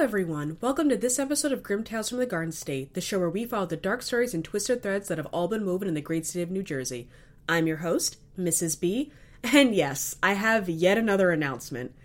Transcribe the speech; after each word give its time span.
everyone. 0.00 0.56
Welcome 0.60 0.88
to 0.90 0.96
this 0.96 1.18
episode 1.18 1.50
of 1.50 1.64
Grim 1.64 1.82
Tales 1.82 2.08
from 2.08 2.18
the 2.18 2.26
Garden 2.26 2.52
State, 2.52 2.94
the 2.94 3.00
show 3.00 3.18
where 3.18 3.28
we 3.28 3.44
follow 3.44 3.66
the 3.66 3.76
dark 3.76 4.02
stories 4.02 4.32
and 4.32 4.44
twisted 4.44 4.80
threads 4.80 5.08
that 5.08 5.18
have 5.18 5.26
all 5.32 5.48
been 5.48 5.66
woven 5.66 5.88
in 5.88 5.94
the 5.94 6.00
great 6.00 6.24
state 6.24 6.42
of 6.42 6.52
New 6.52 6.62
Jersey. 6.62 7.08
I'm 7.48 7.66
your 7.66 7.78
host, 7.78 8.16
Mrs. 8.38 8.78
B, 8.78 9.10
and 9.42 9.74
yes, 9.74 10.14
I 10.22 10.34
have 10.34 10.68
yet 10.68 10.98
another 10.98 11.32
announcement. 11.32 11.96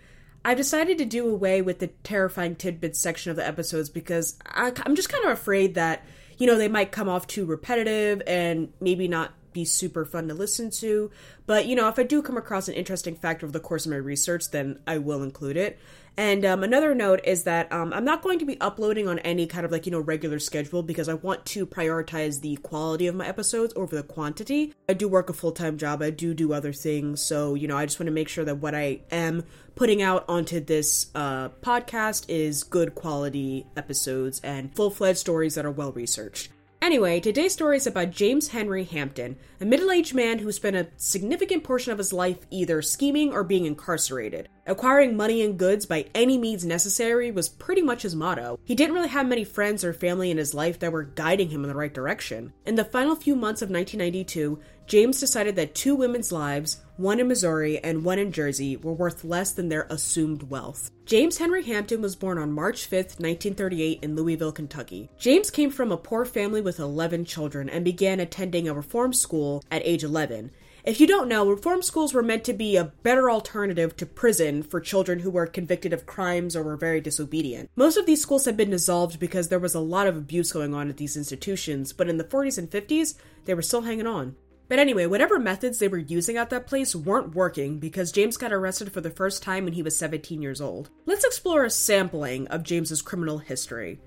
I've 0.44 0.56
decided 0.56 0.98
to 0.98 1.04
do 1.04 1.28
away 1.28 1.62
with 1.62 1.78
the 1.78 1.86
terrifying 2.02 2.56
tidbits 2.56 2.98
section 2.98 3.30
of 3.30 3.36
the 3.36 3.46
episodes 3.46 3.90
because 3.90 4.38
I, 4.44 4.72
I'm 4.84 4.96
just 4.96 5.08
kind 5.08 5.24
of 5.24 5.30
afraid 5.30 5.76
that, 5.76 6.04
you 6.36 6.48
know, 6.48 6.58
they 6.58 6.66
might 6.66 6.90
come 6.90 7.08
off 7.08 7.28
too 7.28 7.44
repetitive 7.44 8.22
and 8.26 8.72
maybe 8.80 9.06
not 9.06 9.34
be 9.52 9.64
super 9.64 10.04
fun 10.04 10.26
to 10.26 10.34
listen 10.34 10.68
to. 10.68 11.12
But, 11.46 11.66
you 11.66 11.76
know, 11.76 11.88
if 11.88 11.98
I 11.98 12.02
do 12.02 12.22
come 12.22 12.36
across 12.36 12.66
an 12.66 12.74
interesting 12.74 13.14
fact 13.14 13.44
over 13.44 13.52
the 13.52 13.60
course 13.60 13.86
of 13.86 13.92
my 13.92 13.96
research, 13.98 14.50
then 14.50 14.80
I 14.84 14.98
will 14.98 15.22
include 15.22 15.56
it. 15.56 15.78
And 16.16 16.44
um, 16.44 16.62
another 16.62 16.94
note 16.94 17.20
is 17.24 17.42
that 17.44 17.72
um, 17.72 17.92
I'm 17.92 18.04
not 18.04 18.22
going 18.22 18.38
to 18.38 18.44
be 18.44 18.60
uploading 18.60 19.08
on 19.08 19.18
any 19.20 19.46
kind 19.46 19.64
of 19.64 19.72
like, 19.72 19.84
you 19.84 19.92
know, 19.92 20.00
regular 20.00 20.38
schedule 20.38 20.82
because 20.82 21.08
I 21.08 21.14
want 21.14 21.44
to 21.46 21.66
prioritize 21.66 22.40
the 22.40 22.56
quality 22.56 23.06
of 23.06 23.14
my 23.14 23.26
episodes 23.26 23.72
over 23.74 23.96
the 23.96 24.02
quantity. 24.02 24.72
I 24.88 24.94
do 24.94 25.08
work 25.08 25.28
a 25.28 25.32
full 25.32 25.52
time 25.52 25.76
job, 25.76 26.02
I 26.02 26.10
do 26.10 26.32
do 26.32 26.52
other 26.52 26.72
things. 26.72 27.20
So, 27.20 27.54
you 27.54 27.66
know, 27.66 27.76
I 27.76 27.86
just 27.86 27.98
want 27.98 28.06
to 28.06 28.12
make 28.12 28.28
sure 28.28 28.44
that 28.44 28.58
what 28.58 28.74
I 28.74 29.00
am 29.10 29.44
putting 29.74 30.02
out 30.02 30.24
onto 30.28 30.60
this 30.60 31.10
uh, 31.14 31.48
podcast 31.60 32.26
is 32.28 32.62
good 32.62 32.94
quality 32.94 33.66
episodes 33.76 34.40
and 34.44 34.74
full 34.74 34.90
fledged 34.90 35.18
stories 35.18 35.56
that 35.56 35.66
are 35.66 35.70
well 35.70 35.92
researched. 35.92 36.50
Anyway, 36.84 37.18
today's 37.18 37.54
story 37.54 37.78
is 37.78 37.86
about 37.86 38.10
James 38.10 38.48
Henry 38.48 38.84
Hampton, 38.84 39.36
a 39.58 39.64
middle 39.64 39.90
aged 39.90 40.14
man 40.14 40.40
who 40.40 40.52
spent 40.52 40.76
a 40.76 40.86
significant 40.98 41.64
portion 41.64 41.92
of 41.92 41.96
his 41.96 42.12
life 42.12 42.36
either 42.50 42.82
scheming 42.82 43.32
or 43.32 43.42
being 43.42 43.64
incarcerated. 43.64 44.50
Acquiring 44.66 45.16
money 45.16 45.40
and 45.40 45.58
goods 45.58 45.86
by 45.86 46.04
any 46.14 46.36
means 46.36 46.62
necessary 46.62 47.30
was 47.30 47.48
pretty 47.48 47.80
much 47.80 48.02
his 48.02 48.14
motto. 48.14 48.58
He 48.64 48.74
didn't 48.74 48.94
really 48.94 49.08
have 49.08 49.26
many 49.26 49.44
friends 49.44 49.82
or 49.82 49.94
family 49.94 50.30
in 50.30 50.36
his 50.36 50.52
life 50.52 50.78
that 50.80 50.92
were 50.92 51.04
guiding 51.04 51.48
him 51.48 51.64
in 51.64 51.68
the 51.68 51.74
right 51.74 51.92
direction. 51.92 52.52
In 52.66 52.74
the 52.74 52.84
final 52.84 53.16
few 53.16 53.34
months 53.34 53.62
of 53.62 53.70
1992, 53.70 54.58
James 54.86 55.18
decided 55.18 55.56
that 55.56 55.74
two 55.74 55.94
women's 55.94 56.30
lives, 56.30 56.82
one 56.96 57.18
in 57.18 57.26
Missouri 57.26 57.82
and 57.82 58.04
one 58.04 58.18
in 58.18 58.30
Jersey, 58.30 58.76
were 58.76 58.92
worth 58.92 59.24
less 59.24 59.52
than 59.52 59.68
their 59.68 59.86
assumed 59.88 60.44
wealth. 60.44 60.90
James 61.06 61.38
Henry 61.38 61.62
Hampton 61.64 62.02
was 62.02 62.16
born 62.16 62.38
on 62.38 62.52
March 62.52 62.84
5, 62.84 62.92
1938, 62.92 64.00
in 64.02 64.14
Louisville, 64.14 64.52
Kentucky. 64.52 65.08
James 65.18 65.50
came 65.50 65.70
from 65.70 65.90
a 65.90 65.96
poor 65.96 66.24
family 66.24 66.60
with 66.60 66.78
11 66.78 67.24
children 67.24 67.68
and 67.68 67.84
began 67.84 68.20
attending 68.20 68.68
a 68.68 68.74
reform 68.74 69.12
school 69.12 69.64
at 69.70 69.82
age 69.84 70.04
11. 70.04 70.50
If 70.84 71.00
you 71.00 71.06
don't 71.06 71.28
know, 71.28 71.48
reform 71.48 71.80
schools 71.80 72.12
were 72.12 72.22
meant 72.22 72.44
to 72.44 72.52
be 72.52 72.76
a 72.76 72.84
better 72.84 73.30
alternative 73.30 73.96
to 73.96 74.04
prison 74.04 74.62
for 74.62 74.80
children 74.80 75.20
who 75.20 75.30
were 75.30 75.46
convicted 75.46 75.94
of 75.94 76.04
crimes 76.04 76.54
or 76.54 76.62
were 76.62 76.76
very 76.76 77.00
disobedient. 77.00 77.70
Most 77.74 77.96
of 77.96 78.04
these 78.04 78.20
schools 78.20 78.44
have 78.44 78.58
been 78.58 78.68
dissolved 78.68 79.18
because 79.18 79.48
there 79.48 79.58
was 79.58 79.74
a 79.74 79.80
lot 79.80 80.06
of 80.06 80.14
abuse 80.14 80.52
going 80.52 80.74
on 80.74 80.90
at 80.90 80.98
these 80.98 81.16
institutions, 81.16 81.94
but 81.94 82.10
in 82.10 82.18
the 82.18 82.24
40s 82.24 82.58
and 82.58 82.70
50s, 82.70 83.14
they 83.46 83.54
were 83.54 83.62
still 83.62 83.80
hanging 83.80 84.06
on. 84.06 84.36
But 84.68 84.78
anyway, 84.78 85.06
whatever 85.06 85.38
methods 85.38 85.78
they 85.78 85.88
were 85.88 85.98
using 85.98 86.36
at 86.36 86.50
that 86.50 86.66
place 86.66 86.96
weren't 86.96 87.34
working 87.34 87.78
because 87.78 88.12
James 88.12 88.36
got 88.36 88.52
arrested 88.52 88.92
for 88.92 89.00
the 89.00 89.10
first 89.10 89.42
time 89.42 89.64
when 89.64 89.74
he 89.74 89.82
was 89.82 89.96
17 89.98 90.40
years 90.40 90.60
old. 90.60 90.90
Let's 91.04 91.24
explore 91.24 91.64
a 91.64 91.70
sampling 91.70 92.48
of 92.48 92.62
James's 92.62 93.02
criminal 93.02 93.38
history. 93.38 94.00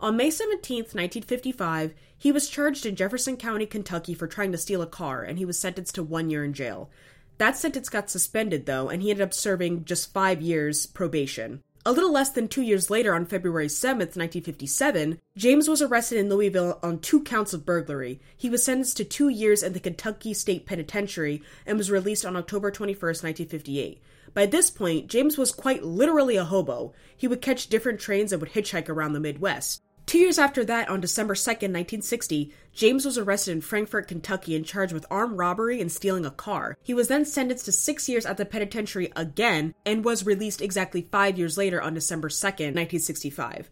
On 0.00 0.16
May 0.16 0.30
17, 0.30 0.78
1955, 0.78 1.94
he 2.16 2.30
was 2.30 2.48
charged 2.48 2.86
in 2.86 2.94
Jefferson 2.94 3.36
County, 3.36 3.66
Kentucky 3.66 4.14
for 4.14 4.26
trying 4.26 4.52
to 4.52 4.58
steal 4.58 4.82
a 4.82 4.86
car 4.86 5.22
and 5.22 5.38
he 5.38 5.44
was 5.44 5.58
sentenced 5.58 5.96
to 5.96 6.02
1 6.02 6.30
year 6.30 6.44
in 6.44 6.52
jail. 6.52 6.90
That 7.38 7.56
sentence 7.56 7.88
got 7.88 8.10
suspended 8.10 8.66
though, 8.66 8.88
and 8.88 9.02
he 9.02 9.10
ended 9.10 9.24
up 9.24 9.34
serving 9.34 9.84
just 9.84 10.12
5 10.12 10.40
years 10.40 10.86
probation. 10.86 11.62
A 11.86 11.92
little 11.92 12.12
less 12.12 12.30
than 12.30 12.48
two 12.48 12.62
years 12.62 12.88
later, 12.88 13.14
on 13.14 13.26
February 13.26 13.68
7, 13.68 13.98
1957, 13.98 15.20
James 15.36 15.68
was 15.68 15.82
arrested 15.82 16.16
in 16.16 16.30
Louisville 16.30 16.78
on 16.82 16.98
two 16.98 17.22
counts 17.22 17.52
of 17.52 17.66
burglary. 17.66 18.22
He 18.34 18.48
was 18.48 18.64
sentenced 18.64 18.96
to 18.96 19.04
two 19.04 19.28
years 19.28 19.62
in 19.62 19.74
the 19.74 19.80
Kentucky 19.80 20.32
State 20.32 20.64
Penitentiary 20.64 21.42
and 21.66 21.76
was 21.76 21.90
released 21.90 22.24
on 22.24 22.36
October 22.36 22.70
21, 22.70 22.98
1958. 22.98 24.00
By 24.32 24.46
this 24.46 24.70
point, 24.70 25.08
James 25.08 25.36
was 25.36 25.52
quite 25.52 25.84
literally 25.84 26.36
a 26.36 26.44
hobo. 26.44 26.94
He 27.14 27.28
would 27.28 27.42
catch 27.42 27.66
different 27.66 28.00
trains 28.00 28.32
and 28.32 28.40
would 28.40 28.52
hitchhike 28.52 28.88
around 28.88 29.12
the 29.12 29.20
Midwest. 29.20 29.82
Two 30.06 30.18
years 30.18 30.38
after 30.38 30.64
that, 30.66 30.88
on 30.88 31.00
December 31.00 31.34
2nd, 31.34 31.72
1960, 31.72 32.52
James 32.74 33.06
was 33.06 33.16
arrested 33.16 33.52
in 33.52 33.60
Frankfort, 33.62 34.06
Kentucky, 34.06 34.54
and 34.54 34.64
charged 34.64 34.92
with 34.92 35.06
armed 35.10 35.38
robbery 35.38 35.80
and 35.80 35.90
stealing 35.90 36.26
a 36.26 36.30
car. 36.30 36.76
He 36.82 36.92
was 36.92 37.08
then 37.08 37.24
sentenced 37.24 37.64
to 37.64 37.72
six 37.72 38.08
years 38.08 38.26
at 38.26 38.36
the 38.36 38.44
penitentiary 38.44 39.10
again 39.16 39.74
and 39.86 40.04
was 40.04 40.26
released 40.26 40.60
exactly 40.60 41.08
five 41.10 41.38
years 41.38 41.56
later 41.56 41.80
on 41.80 41.94
December 41.94 42.28
2nd, 42.28 42.74
1965. 42.74 43.70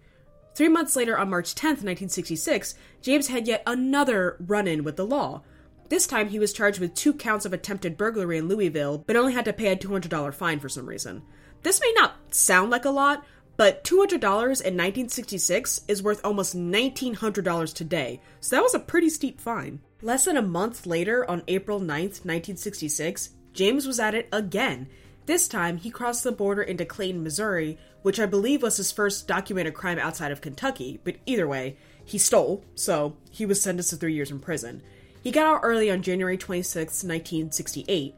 Three 0.55 0.69
months 0.69 0.97
later, 0.97 1.19
on 1.19 1.31
March 1.31 1.55
10th, 1.55 1.83
1966, 1.85 2.75
James 3.03 3.29
had 3.29 3.47
yet 3.47 3.63
another 3.67 4.37
run 4.41 4.67
in 4.67 4.85
with 4.85 4.97
the 4.97 5.07
law. 5.07 5.43
This 5.91 6.07
time, 6.07 6.29
he 6.29 6.39
was 6.39 6.55
charged 6.55 6.81
with 6.81 6.95
two 6.95 7.13
counts 7.13 7.45
of 7.45 7.53
attempted 7.53 7.99
burglary 7.99 8.39
in 8.39 8.49
Louisville, 8.49 9.05
but 9.07 9.17
only 9.17 9.35
had 9.35 9.45
to 9.45 9.53
pay 9.53 9.69
a 9.69 9.77
$200 9.77 10.33
fine 10.33 10.61
for 10.61 10.69
some 10.69 10.89
reason. 10.89 11.23
This 11.63 11.81
may 11.81 11.93
not 11.95 12.17
sound 12.35 12.71
like 12.71 12.85
a 12.85 12.91
lot, 12.91 13.25
but 13.57 13.85
$200 13.85 14.15
in 14.15 14.77
1966 14.77 15.83
is 15.89 16.03
worth 16.03 16.25
almost 16.25 16.57
$1,900 16.57 17.75
today, 17.75 18.21
so 18.41 18.57
that 18.57 18.63
was 18.63 18.75
a 18.75 18.79
pretty 18.79 19.09
steep 19.09 19.41
fine. 19.41 19.81
Less 20.01 20.25
than 20.25 20.37
a 20.37 20.43
month 20.43 20.87
later, 20.87 21.29
on 21.31 21.43
April 21.47 21.79
9th, 21.79 22.25
1966, 22.25 23.31
James 23.53 23.87
was 23.87 24.01
at 24.01 24.15
it 24.15 24.29
again. 24.33 24.89
This 25.27 25.47
time, 25.47 25.77
he 25.77 25.91
crossed 25.91 26.25
the 26.25 26.33
border 26.33 26.63
into 26.63 26.85
Clayton, 26.85 27.23
Missouri, 27.23 27.79
which 28.03 28.19
I 28.19 28.27
believe 28.27 28.63
was 28.63 28.79
his 28.79 28.91
first 28.91 29.29
documented 29.29 29.75
crime 29.75 29.99
outside 29.99 30.33
of 30.33 30.41
Kentucky, 30.41 30.99
but 31.05 31.17
either 31.27 31.47
way, 31.47 31.77
he 32.05 32.19
stole, 32.19 32.65
so 32.75 33.17
he 33.31 33.47
was 33.47 33.63
sentenced 33.63 33.91
to 33.91 33.97
three 33.97 34.15
years 34.15 34.31
in 34.31 34.41
prison. 34.41 34.83
He 35.23 35.31
got 35.31 35.47
out 35.47 35.61
early 35.63 35.91
on 35.91 36.03
January 36.03 36.37
26, 36.37 37.05
1968. 37.05 38.17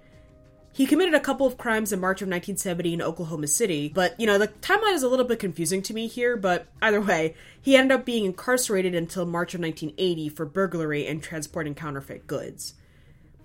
He 0.74 0.86
committed 0.86 1.14
a 1.14 1.20
couple 1.20 1.46
of 1.46 1.56
crimes 1.56 1.92
in 1.92 2.00
March 2.00 2.20
of 2.20 2.26
1970 2.26 2.94
in 2.94 3.00
Oklahoma 3.00 3.46
City, 3.46 3.92
but 3.94 4.18
you 4.18 4.26
know, 4.26 4.38
the 4.38 4.48
timeline 4.48 4.94
is 4.94 5.04
a 5.04 5.08
little 5.08 5.24
bit 5.24 5.38
confusing 5.38 5.82
to 5.82 5.94
me 5.94 6.08
here, 6.08 6.36
but 6.36 6.66
either 6.82 7.00
way, 7.00 7.36
he 7.62 7.76
ended 7.76 7.96
up 7.96 8.04
being 8.04 8.24
incarcerated 8.24 8.92
until 8.92 9.24
March 9.24 9.54
of 9.54 9.60
1980 9.60 10.30
for 10.30 10.44
burglary 10.44 11.06
and 11.06 11.22
transporting 11.22 11.76
counterfeit 11.76 12.26
goods. 12.26 12.74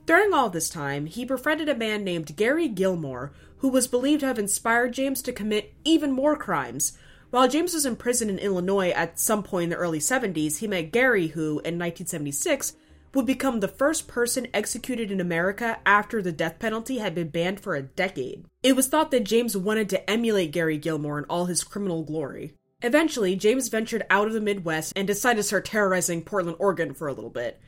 During 0.08 0.34
all 0.34 0.50
this 0.50 0.70
time, 0.70 1.06
he 1.06 1.24
befriended 1.24 1.70
a 1.70 1.76
man 1.76 2.04
named 2.04 2.36
Gary 2.36 2.68
Gilmore, 2.68 3.32
who 3.58 3.70
was 3.70 3.88
believed 3.88 4.22
to 4.22 4.26
have 4.26 4.40
inspired 4.40 4.94
James 4.94 5.22
to 5.22 5.32
commit 5.32 5.76
even 5.84 6.12
more 6.12 6.36
crimes. 6.36 6.98
While 7.30 7.48
James 7.48 7.76
was 7.76 7.86
in 7.86 7.96
prison 7.96 8.32
in 8.32 8.40
Illinois 8.40 8.90
at 8.90 9.20
some 9.20 9.44
point 9.44 9.66
in 9.66 9.70
the 9.70 9.76
early 9.76 10.00
70s, 10.00 10.58
he 10.58 10.68
met 10.68 10.92
Gary, 10.92 11.28
who, 11.28 11.60
in 11.60 11.78
1976, 11.78 12.74
would 13.14 13.26
become 13.26 13.60
the 13.60 13.68
first 13.68 14.08
person 14.08 14.48
executed 14.54 15.12
in 15.12 15.20
America 15.20 15.80
after 15.86 16.22
the 16.22 16.32
death 16.32 16.60
penalty 16.60 17.00
had 17.00 17.16
been 17.16 17.30
banned 17.30 17.60
for 17.60 17.76
a 17.76 17.82
decade. 17.82 18.46
It 18.62 18.76
was 18.76 18.88
thought 18.88 19.12
that 19.12 19.24
James 19.24 19.58
wanted 19.58 19.90
to 19.90 20.10
emulate 20.10 20.52
Gary 20.52 20.78
Gilmore 20.78 21.20
in 21.20 21.26
all 21.26 21.46
his 21.46 21.64
criminal 21.64 22.04
glory. 22.04 22.54
Eventually, 22.82 23.36
James 23.36 23.68
ventured 23.68 24.06
out 24.10 24.28
of 24.28 24.34
the 24.34 24.40
Midwest 24.40 24.94
and 24.96 25.06
decided 25.06 25.38
to 25.38 25.44
start 25.44 25.66
terrorizing 25.66 26.22
Portland, 26.22 26.58
Oregon 26.60 26.94
for 26.94 27.08
a 27.08 27.14
little 27.14 27.30
bit. 27.30 27.60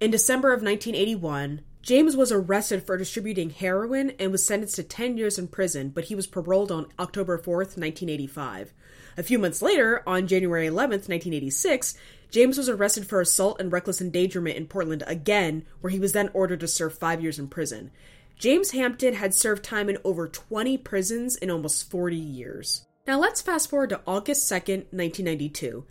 In 0.00 0.10
December 0.10 0.52
of 0.52 0.62
1981, 0.62 1.62
James 1.82 2.16
was 2.16 2.30
arrested 2.30 2.84
for 2.84 2.96
distributing 2.96 3.50
heroin 3.50 4.10
and 4.18 4.30
was 4.30 4.46
sentenced 4.46 4.76
to 4.76 4.82
10 4.82 5.16
years 5.16 5.38
in 5.38 5.48
prison, 5.48 5.88
but 5.88 6.04
he 6.04 6.14
was 6.14 6.26
paroled 6.26 6.70
on 6.70 6.86
October 6.98 7.38
4th, 7.38 7.76
1985. 7.76 8.72
A 9.16 9.22
few 9.22 9.38
months 9.38 9.62
later, 9.62 10.02
on 10.06 10.26
January 10.26 10.66
11th, 10.66 11.08
1986, 11.08 11.94
James 12.30 12.56
was 12.56 12.68
arrested 12.68 13.06
for 13.06 13.20
assault 13.20 13.60
and 13.60 13.72
reckless 13.72 14.00
endangerment 14.00 14.56
in 14.56 14.66
Portland 14.66 15.02
again, 15.06 15.64
where 15.80 15.90
he 15.90 15.98
was 15.98 16.12
then 16.12 16.30
ordered 16.32 16.60
to 16.60 16.68
serve 16.68 16.96
five 16.96 17.20
years 17.20 17.38
in 17.38 17.48
prison. 17.48 17.90
James 18.38 18.70
Hampton 18.70 19.14
had 19.14 19.34
served 19.34 19.64
time 19.64 19.88
in 19.88 19.98
over 20.04 20.26
20 20.26 20.78
prisons 20.78 21.36
in 21.36 21.50
almost 21.50 21.90
40 21.90 22.16
years. 22.16 22.86
Now 23.06 23.18
let's 23.18 23.42
fast 23.42 23.68
forward 23.68 23.90
to 23.90 24.00
August 24.06 24.50
2nd, 24.50 24.86
1992. 24.92 25.84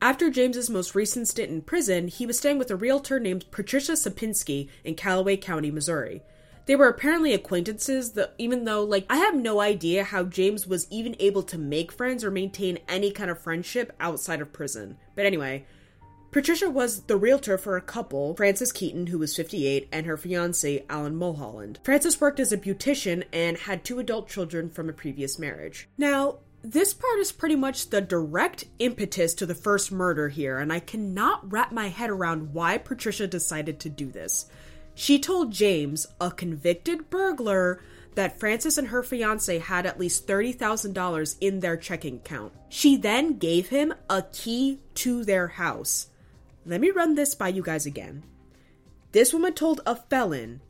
After 0.00 0.30
James's 0.30 0.68
most 0.68 0.96
recent 0.96 1.28
stint 1.28 1.52
in 1.52 1.62
prison, 1.62 2.08
he 2.08 2.26
was 2.26 2.38
staying 2.38 2.58
with 2.58 2.72
a 2.72 2.76
realtor 2.76 3.20
named 3.20 3.48
Patricia 3.52 3.92
Sapinski 3.92 4.68
in 4.82 4.96
Callaway 4.96 5.36
County, 5.36 5.70
Missouri. 5.70 6.22
They 6.66 6.76
were 6.76 6.88
apparently 6.88 7.34
acquaintances, 7.34 8.12
that 8.12 8.34
even 8.38 8.64
though, 8.64 8.84
like, 8.84 9.06
I 9.10 9.16
have 9.16 9.34
no 9.34 9.60
idea 9.60 10.04
how 10.04 10.24
James 10.24 10.66
was 10.66 10.86
even 10.90 11.16
able 11.18 11.42
to 11.44 11.58
make 11.58 11.90
friends 11.90 12.22
or 12.24 12.30
maintain 12.30 12.78
any 12.88 13.10
kind 13.10 13.30
of 13.30 13.40
friendship 13.40 13.94
outside 13.98 14.40
of 14.40 14.52
prison. 14.52 14.96
But 15.16 15.26
anyway, 15.26 15.66
Patricia 16.30 16.70
was 16.70 17.02
the 17.02 17.16
realtor 17.16 17.58
for 17.58 17.76
a 17.76 17.82
couple, 17.82 18.34
Frances 18.36 18.72
Keaton, 18.72 19.08
who 19.08 19.18
was 19.18 19.36
58, 19.36 19.88
and 19.92 20.06
her 20.06 20.16
fiance, 20.16 20.84
Alan 20.88 21.14
Mulholland. 21.14 21.78
Frances 21.84 22.20
worked 22.20 22.40
as 22.40 22.52
a 22.52 22.56
beautician 22.56 23.24
and 23.32 23.58
had 23.58 23.84
two 23.84 23.98
adult 23.98 24.28
children 24.28 24.70
from 24.70 24.88
a 24.88 24.94
previous 24.94 25.38
marriage. 25.38 25.88
Now, 25.98 26.38
this 26.62 26.94
part 26.94 27.18
is 27.18 27.32
pretty 27.32 27.56
much 27.56 27.90
the 27.90 28.00
direct 28.00 28.64
impetus 28.78 29.34
to 29.34 29.46
the 29.46 29.54
first 29.54 29.90
murder 29.90 30.28
here, 30.28 30.58
and 30.58 30.72
I 30.72 30.78
cannot 30.78 31.52
wrap 31.52 31.72
my 31.72 31.88
head 31.88 32.08
around 32.08 32.54
why 32.54 32.78
Patricia 32.78 33.26
decided 33.26 33.80
to 33.80 33.90
do 33.90 34.10
this. 34.10 34.46
She 34.94 35.18
told 35.18 35.52
James, 35.52 36.06
a 36.20 36.30
convicted 36.30 37.10
burglar, 37.10 37.82
that 38.14 38.38
Frances 38.38 38.76
and 38.76 38.88
her 38.88 39.02
fiance 39.02 39.58
had 39.58 39.86
at 39.86 39.98
least 39.98 40.26
$30,000 40.26 41.36
in 41.40 41.60
their 41.60 41.76
checking 41.76 42.16
account. 42.16 42.52
She 42.68 42.96
then 42.96 43.38
gave 43.38 43.68
him 43.68 43.94
a 44.10 44.22
key 44.22 44.80
to 44.96 45.24
their 45.24 45.48
house. 45.48 46.08
Let 46.66 46.80
me 46.80 46.90
run 46.90 47.14
this 47.14 47.34
by 47.34 47.48
you 47.48 47.62
guys 47.62 47.86
again. 47.86 48.22
This 49.12 49.32
woman 49.32 49.54
told 49.54 49.80
a 49.86 49.96
felon 49.96 50.60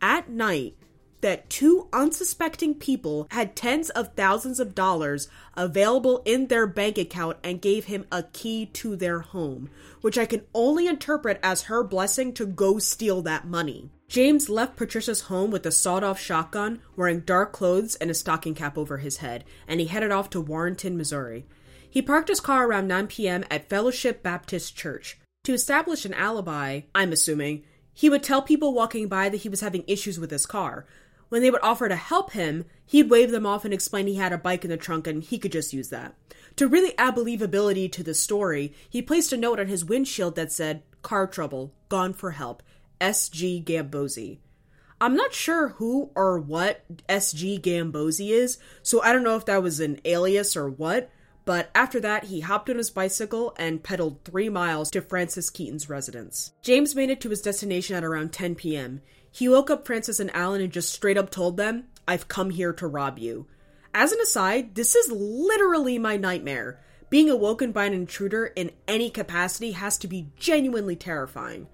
at 0.00 0.28
night 0.28 0.76
that 1.22 1.48
two 1.48 1.88
unsuspecting 1.92 2.74
people 2.74 3.26
had 3.30 3.56
tens 3.56 3.90
of 3.90 4.14
thousands 4.14 4.60
of 4.60 4.74
dollars 4.74 5.28
available 5.56 6.22
in 6.24 6.48
their 6.48 6.66
bank 6.66 6.98
account 6.98 7.38
and 7.42 7.62
gave 7.62 7.86
him 7.86 8.06
a 8.12 8.24
key 8.24 8.66
to 8.66 8.94
their 8.94 9.20
home, 9.20 9.70
which 10.02 10.18
I 10.18 10.26
can 10.26 10.42
only 10.54 10.86
interpret 10.86 11.40
as 11.42 11.62
her 11.62 11.82
blessing 11.82 12.32
to 12.34 12.46
go 12.46 12.78
steal 12.78 13.22
that 13.22 13.46
money. 13.46 13.90
James 14.08 14.50
left 14.50 14.76
Patricia's 14.76 15.22
home 15.22 15.50
with 15.50 15.64
a 15.64 15.72
sawed 15.72 16.04
off 16.04 16.20
shotgun, 16.20 16.80
wearing 16.96 17.20
dark 17.20 17.52
clothes 17.52 17.94
and 17.94 18.10
a 18.10 18.14
stocking 18.14 18.54
cap 18.54 18.76
over 18.76 18.98
his 18.98 19.18
head, 19.18 19.42
and 19.66 19.80
he 19.80 19.86
headed 19.86 20.10
off 20.10 20.28
to 20.30 20.40
Warrenton, 20.40 20.98
Missouri. 20.98 21.46
He 21.88 22.02
parked 22.02 22.28
his 22.28 22.40
car 22.40 22.66
around 22.66 22.88
9 22.88 23.06
p.m. 23.06 23.44
at 23.50 23.68
Fellowship 23.68 24.22
Baptist 24.22 24.76
Church. 24.76 25.18
To 25.44 25.54
establish 25.54 26.04
an 26.04 26.14
alibi, 26.14 26.82
I'm 26.94 27.12
assuming, 27.12 27.64
he 27.94 28.08
would 28.08 28.22
tell 28.22 28.42
people 28.42 28.72
walking 28.72 29.08
by 29.08 29.28
that 29.28 29.42
he 29.42 29.48
was 29.48 29.60
having 29.60 29.84
issues 29.86 30.18
with 30.18 30.30
his 30.30 30.46
car, 30.46 30.86
when 31.32 31.40
they 31.40 31.50
would 31.50 31.62
offer 31.62 31.88
to 31.88 31.96
help 31.96 32.32
him, 32.32 32.66
he'd 32.84 33.08
wave 33.08 33.30
them 33.30 33.46
off 33.46 33.64
and 33.64 33.72
explain 33.72 34.06
he 34.06 34.16
had 34.16 34.34
a 34.34 34.36
bike 34.36 34.64
in 34.64 34.70
the 34.70 34.76
trunk 34.76 35.06
and 35.06 35.22
he 35.22 35.38
could 35.38 35.50
just 35.50 35.72
use 35.72 35.88
that. 35.88 36.14
To 36.56 36.68
really 36.68 36.92
add 36.98 37.16
believability 37.16 37.90
to 37.92 38.02
the 38.02 38.12
story, 38.12 38.74
he 38.90 39.00
placed 39.00 39.32
a 39.32 39.38
note 39.38 39.58
on 39.58 39.66
his 39.66 39.82
windshield 39.82 40.36
that 40.36 40.52
said, 40.52 40.82
Car 41.00 41.26
trouble, 41.26 41.72
gone 41.88 42.12
for 42.12 42.32
help, 42.32 42.62
SG 43.00 43.64
Gambosi. 43.64 44.40
I'm 45.00 45.16
not 45.16 45.32
sure 45.32 45.68
who 45.68 46.10
or 46.14 46.38
what 46.38 46.84
SG 47.08 47.62
Gambosi 47.62 48.28
is, 48.28 48.58
so 48.82 49.00
I 49.00 49.14
don't 49.14 49.24
know 49.24 49.36
if 49.36 49.46
that 49.46 49.62
was 49.62 49.80
an 49.80 50.00
alias 50.04 50.54
or 50.54 50.68
what, 50.68 51.10
but 51.46 51.70
after 51.74 51.98
that, 52.00 52.24
he 52.24 52.40
hopped 52.40 52.68
on 52.68 52.76
his 52.76 52.90
bicycle 52.90 53.54
and 53.56 53.82
pedaled 53.82 54.22
three 54.24 54.50
miles 54.50 54.90
to 54.90 55.00
Frances 55.00 55.48
Keaton's 55.48 55.88
residence. 55.88 56.52
James 56.60 56.94
made 56.94 57.08
it 57.08 57.22
to 57.22 57.30
his 57.30 57.40
destination 57.40 57.96
at 57.96 58.04
around 58.04 58.34
10 58.34 58.54
p.m. 58.54 59.00
He 59.32 59.48
woke 59.48 59.70
up 59.70 59.86
Frances 59.86 60.20
and 60.20 60.30
Alan 60.36 60.60
and 60.60 60.70
just 60.70 60.92
straight 60.92 61.16
up 61.16 61.30
told 61.30 61.56
them, 61.56 61.84
I've 62.06 62.28
come 62.28 62.50
here 62.50 62.72
to 62.74 62.86
rob 62.86 63.18
you. 63.18 63.46
As 63.94 64.12
an 64.12 64.20
aside, 64.20 64.74
this 64.74 64.94
is 64.94 65.10
literally 65.10 65.98
my 65.98 66.18
nightmare. 66.18 66.78
Being 67.08 67.30
awoken 67.30 67.72
by 67.72 67.86
an 67.86 67.94
intruder 67.94 68.46
in 68.46 68.70
any 68.86 69.10
capacity 69.10 69.72
has 69.72 69.96
to 69.98 70.06
be 70.06 70.28
genuinely 70.36 70.96
terrifying. 70.96 71.66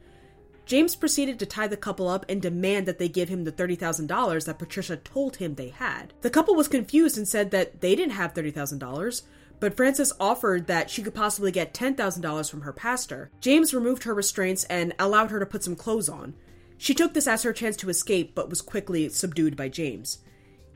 James 0.67 0.95
proceeded 0.95 1.39
to 1.39 1.47
tie 1.47 1.67
the 1.67 1.77
couple 1.77 2.09
up 2.09 2.27
and 2.29 2.43
demand 2.43 2.87
that 2.87 2.99
they 2.99 3.09
give 3.09 3.29
him 3.29 3.45
the 3.45 3.53
$30,000 3.53 4.45
that 4.45 4.59
Patricia 4.59 4.97
told 4.97 5.37
him 5.37 5.55
they 5.55 5.71
had. 5.71 6.13
The 6.21 6.31
couple 6.31 6.55
was 6.55 6.69
confused 6.69 7.17
and 7.17 7.27
said 7.27 7.51
that 7.53 7.81
they 7.81 7.95
didn't 7.97 8.13
have 8.13 8.35
$30,000, 8.35 9.23
but 9.61 9.77
Frances 9.77 10.13
offered 10.21 10.67
that 10.67 10.91
she 10.91 11.03
could 11.03 11.15
possibly 11.15 11.51
get 11.51 11.73
$10,000 11.73 12.51
from 12.51 12.61
her 12.61 12.73
pastor. 12.73 13.31
James 13.41 13.73
removed 13.75 14.05
her 14.05 14.15
restraints 14.15 14.65
and 14.65 14.95
allowed 14.99 15.31
her 15.31 15.41
to 15.41 15.47
put 15.47 15.65
some 15.65 15.75
clothes 15.75 16.09
on. 16.09 16.35
She 16.79 16.95
took 16.95 17.13
this 17.13 17.27
as 17.27 17.43
her 17.43 17.53
chance 17.53 17.77
to 17.79 17.91
escape, 17.91 18.35
but 18.35 18.49
was 18.49 18.63
quickly 18.63 19.09
subdued 19.09 19.57
by 19.57 19.69
James. 19.69 20.21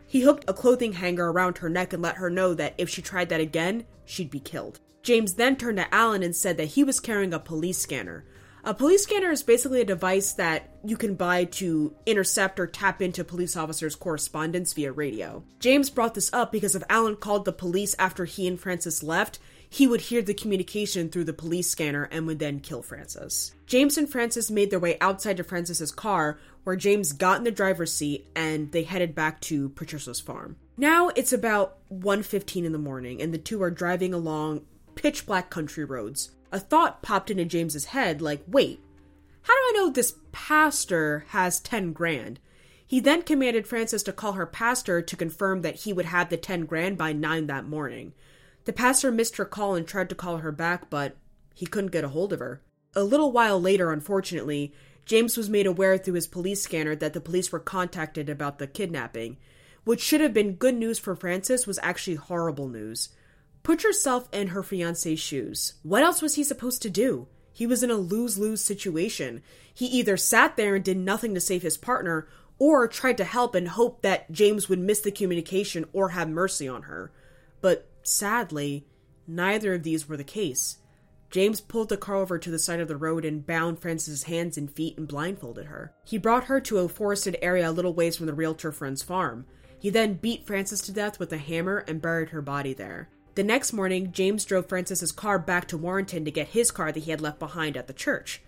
He 0.07 0.21
hooked 0.21 0.45
a 0.47 0.53
clothing 0.53 0.95
hanger 0.95 1.31
around 1.31 1.59
her 1.59 1.71
neck 1.71 1.93
and 1.93 2.03
let 2.03 2.17
her 2.17 2.29
know 2.29 2.53
that 2.55 2.75
if 2.77 2.91
she 2.91 3.01
tried 3.01 3.31
that 3.31 3.41
again, 3.41 3.87
she'd 4.05 4.31
be 4.31 4.41
killed. 4.41 4.81
James 5.03 5.35
then 5.35 5.57
turned 5.57 5.79
to 5.79 5.95
Alan 5.95 6.23
and 6.23 6.37
said 6.37 6.57
that 6.59 6.67
he 6.67 6.85
was 6.85 7.01
carrying 7.01 7.33
a 7.33 7.39
police 7.39 7.79
scanner. 7.79 8.25
A 8.65 8.75
police 8.75 9.03
scanner 9.03 9.31
is 9.31 9.43
basically 9.43 9.81
a 9.81 9.85
device 9.85 10.35
that 10.35 10.77
you 10.85 10.97
can 10.97 11.15
buy 11.15 11.45
to 11.45 11.95
intercept 12.07 12.61
or 12.61 12.67
tap 12.67 13.03
into 13.03 13.25
police 13.25 13.57
officers' 13.57 13.97
correspondence 13.97 14.73
via 14.73 14.93
radio. 14.93 15.43
James 15.59 15.91
brought 15.91 16.15
this 16.15 16.33
up 16.33 16.53
because 16.53 16.77
if 16.77 16.85
Alan 16.89 17.17
called 17.17 17.45
the 17.45 17.53
police 17.53 17.97
after 17.99 18.25
he 18.25 18.47
and 18.47 18.61
Frances 18.61 19.03
left, 19.03 19.41
he 19.73 19.87
would 19.87 20.03
hear 20.03 20.21
the 20.21 20.35
communication 20.35 21.09
through 21.09 21.25
the 21.25 21.33
police 21.33 21.67
scanner 21.67 22.05
and 22.13 22.27
would 22.27 22.39
then 22.39 22.61
kill 22.61 22.83
Frances. 22.83 23.55
James 23.65 23.97
and 23.97 24.07
Frances 24.07 24.51
made 24.51 24.71
their 24.71 24.79
way 24.79 24.99
outside 25.01 25.39
to 25.39 25.45
Frances's 25.45 25.91
car, 25.91 26.39
where 26.65 26.77
James 26.77 27.15
got 27.15 27.39
in 27.39 27.45
the 27.45 27.51
driver's 27.51 27.91
seat 27.91 28.29
and 28.37 28.71
they 28.73 28.83
headed 28.83 29.15
back 29.15 29.41
to 29.41 29.71
Patricia's 29.71 30.21
farm. 30.21 30.57
Now 30.77 31.09
it's 31.17 31.33
about 31.33 31.79
1:15 31.89 32.67
in 32.67 32.73
the 32.73 32.79
morning 32.79 33.23
and 33.23 33.33
the 33.33 33.39
two 33.39 33.63
are 33.63 33.71
driving 33.71 34.13
along 34.13 34.67
pitch 34.95 35.25
black 35.25 35.49
country 35.49 35.85
roads. 35.85 36.33
A 36.53 36.61
thought 36.61 37.03
popped 37.03 37.31
into 37.31 37.47
James's 37.47 37.87
head 37.87 38.21
like, 38.21 38.45
"Wait, 38.47 38.79
how 39.41 39.55
do 39.55 39.61
I 39.61 39.73
know 39.75 39.91
this 39.91 40.17
pastor 40.33 41.25
has 41.29 41.61
10 41.61 41.95
grand?" 41.95 42.41
He 42.87 43.01
then 43.01 43.23
commanded 43.23 43.67
Frances 43.67 44.03
to 44.03 44.13
call 44.13 44.33
her 44.33 44.45
pastor 44.45 45.01
to 45.01 45.17
confirm 45.17 45.63
that 45.63 45.77
he 45.77 45.95
would 45.95 46.05
have 46.05 46.29
the 46.29 46.37
10 46.37 46.67
grand 46.67 46.99
by 46.99 47.15
9 47.15 47.47
that 47.47 47.67
morning. 47.67 48.13
The 48.65 48.73
pastor 48.73 49.11
missed 49.11 49.37
her 49.37 49.45
call 49.45 49.75
and 49.75 49.87
tried 49.87 50.09
to 50.11 50.15
call 50.15 50.39
her 50.39 50.53
back, 50.53 50.89
but 50.89 51.17
he 51.55 51.67
couldn't 51.67 51.91
get 51.93 52.05
a 52.05 52.09
hold 52.09 52.33
of 52.33 52.39
her. 52.39 52.63
A 52.95 53.05
little 53.05 53.33
while 53.33 53.61
later, 53.61 53.91
unfortunately, 53.91 54.73
James 55.05 55.37
was 55.37 55.51
made 55.51 55.67
aware 55.67 55.99
through 55.99 56.15
his 56.15 56.27
police 56.27 56.63
scanner 56.63 56.95
that 56.97 57.13
the 57.13 57.21
police 57.21 57.51
were 57.51 57.59
contacted 57.59 58.29
about 58.29 58.59
the 58.59 58.67
kidnapping. 58.67 59.37
What 59.85 60.01
should 60.01 60.21
have 60.21 60.33
been 60.33 60.55
good 60.55 60.77
news 60.77 60.99
for 60.99 61.17
Frances 61.17 61.67
was 61.67 61.81
actually 61.83 62.17
horrible 62.17 62.69
news. 62.69 63.09
Put 63.63 63.83
yourself 63.83 64.29
in 64.33 64.49
her 64.49 64.63
fiance's 64.63 65.19
shoes. 65.19 65.75
What 65.83 66.03
else 66.03 66.23
was 66.23 66.37
he 66.37 66.45
supposed 66.45 66.83
to 66.83 66.91
do? 66.91 67.29
He 67.53 67.67
was 67.67 67.83
in 67.83 67.91
a 67.91 67.97
lose 67.97 68.39
lose 68.39 68.61
situation. 68.61 69.43
He 69.73 69.87
either 69.87 70.17
sat 70.17 70.57
there 70.57 70.77
and 70.77 70.85
did 70.85 70.97
nothing 70.97 71.35
to 71.35 71.41
save 71.41 71.63
his 71.63 71.77
partner, 71.77 72.29
or 72.59 72.87
tried 72.87 73.17
to 73.19 73.25
help 73.25 73.55
and 73.55 73.69
hoped 73.69 74.03
that 74.03 74.31
James 74.31 74.69
would 74.69 74.79
miss 74.79 75.01
the 75.01 75.11
communication 75.11 75.85
or 75.93 76.11
have 76.11 76.29
mercy 76.29 76.69
on 76.69 76.83
her. 76.83 77.11
But 77.61 77.89
Sadly, 78.03 78.87
neither 79.27 79.75
of 79.75 79.83
these 79.83 80.09
were 80.09 80.17
the 80.17 80.25
case. 80.25 80.79
James 81.31 81.63
pulled 81.63 81.89
the 81.89 81.97
car 81.97 82.17
over 82.17 82.39
to 82.39 82.51
the 82.51 82.59
side 82.59 82.81
of 82.81 82.89
the 82.89 82.97
road 82.97 83.25
and 83.25 83.47
bound 83.47 83.79
Frances's 83.79 84.25
hands 84.25 84.59
and 84.59 84.71
feet 84.71 84.99
and 84.99 85.09
blindfolded 85.09 85.67
her. 85.67 85.95
He 86.05 86.19
brought 86.19 86.45
her 86.45 86.61
to 86.61 86.79
a 86.79 86.89
forested 86.89 87.39
area 87.41 87.71
a 87.71 87.73
little 87.73 87.95
ways 87.95 88.17
from 88.19 88.27
the 88.27 88.35
realtor 88.35 88.71
friend's 88.71 89.03
farm. 89.03 89.47
He 89.79 89.89
then 89.89 90.15
beat 90.15 90.47
Frances 90.47 90.83
to 90.83 90.93
death 90.93 91.19
with 91.19 91.33
a 91.33 91.39
hammer 91.39 91.85
and 91.89 92.03
buried 92.03 92.31
her 92.31 92.43
body 92.43 92.75
there. 92.75 93.09
The 93.35 93.43
next 93.43 93.73
morning, 93.73 94.13
James 94.13 94.45
drove 94.45 94.69
Frances's 94.69 95.11
car 95.11 95.39
back 95.39 95.67
to 95.69 95.79
Warrenton 95.79 96.27
to 96.27 96.31
get 96.31 96.49
his 96.49 96.71
car 96.71 96.93
that 96.93 97.05
he 97.05 97.11
had 97.11 97.23
left 97.23 97.39
behind 97.39 97.79
at 97.79 97.87
the 97.87 97.95
church. 97.95 98.43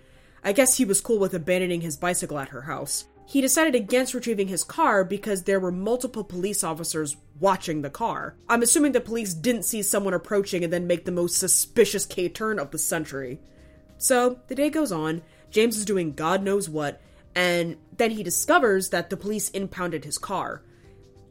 I 0.45 0.53
guess 0.53 0.77
he 0.77 0.85
was 0.85 1.01
cool 1.01 1.19
with 1.19 1.33
abandoning 1.33 1.81
his 1.81 1.97
bicycle 1.97 2.39
at 2.39 2.51
her 2.51 2.63
house. 2.63 3.07
He 3.27 3.41
decided 3.41 3.75
against 3.75 4.15
retrieving 4.15 4.49
his 4.49 4.65
car 4.65 5.03
because 5.03 5.43
there 5.43 5.61
were 5.61 5.73
multiple 5.73 6.25
police 6.25 6.63
officers 6.63 7.17
watching 7.41 7.83
the 7.83 7.91
car. 7.91 8.37
I'm 8.49 8.63
assuming 8.63 8.93
the 8.93 9.01
police 9.01 9.33
didn't 9.33 9.65
see 9.65 9.83
someone 9.83 10.15
approaching 10.15 10.63
and 10.63 10.73
then 10.73 10.87
make 10.87 11.05
the 11.05 11.13
most 11.13 11.39
suspicious 11.39 12.05
K 12.05 12.29
turn 12.29 12.59
of 12.59 12.71
the 12.71 12.79
century. 12.79 13.41
So, 13.97 14.41
the 14.49 14.55
day 14.55 14.69
goes 14.71 14.93
on, 14.93 15.23
James 15.51 15.77
is 15.77 15.85
doing 15.85 16.13
God 16.13 16.43
knows 16.43 16.69
what, 16.69 17.01
and 17.35 17.77
then 17.97 18.11
he 18.11 18.23
discovers 18.23 18.91
that 18.91 19.09
the 19.09 19.17
police 19.17 19.51
impounded 19.51 20.05
his 20.05 20.19
car. 20.19 20.63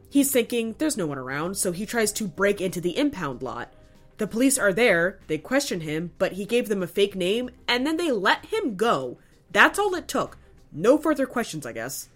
He's 0.10 0.32
thinking 0.32 0.76
there's 0.78 0.98
no 0.98 1.08
one 1.08 1.18
around, 1.18 1.58
so 1.58 1.72
he 1.72 1.86
tries 1.86 2.12
to 2.14 2.28
break 2.28 2.62
into 2.62 2.82
the 2.82 2.98
impound 2.98 3.42
lot. 3.42 3.74
The 4.18 4.28
police 4.28 4.58
are 4.58 4.74
there, 4.74 5.20
they 5.28 5.38
question 5.38 5.82
him, 5.82 6.12
but 6.18 6.34
he 6.34 6.46
gave 6.46 6.70
them 6.70 6.84
a 6.84 6.88
fake 6.88 7.16
name, 7.16 7.50
and 7.68 7.86
then 7.86 7.98
they 7.98 8.12
let 8.12 8.46
him 8.48 8.76
go. 8.76 9.18
That's 9.52 9.80
all 9.80 9.96
it 9.96 10.08
took. 10.08 10.38
No 10.74 10.98
further 10.98 11.28
questions, 11.28 11.66
I 11.66 11.72
guess. 11.72 12.10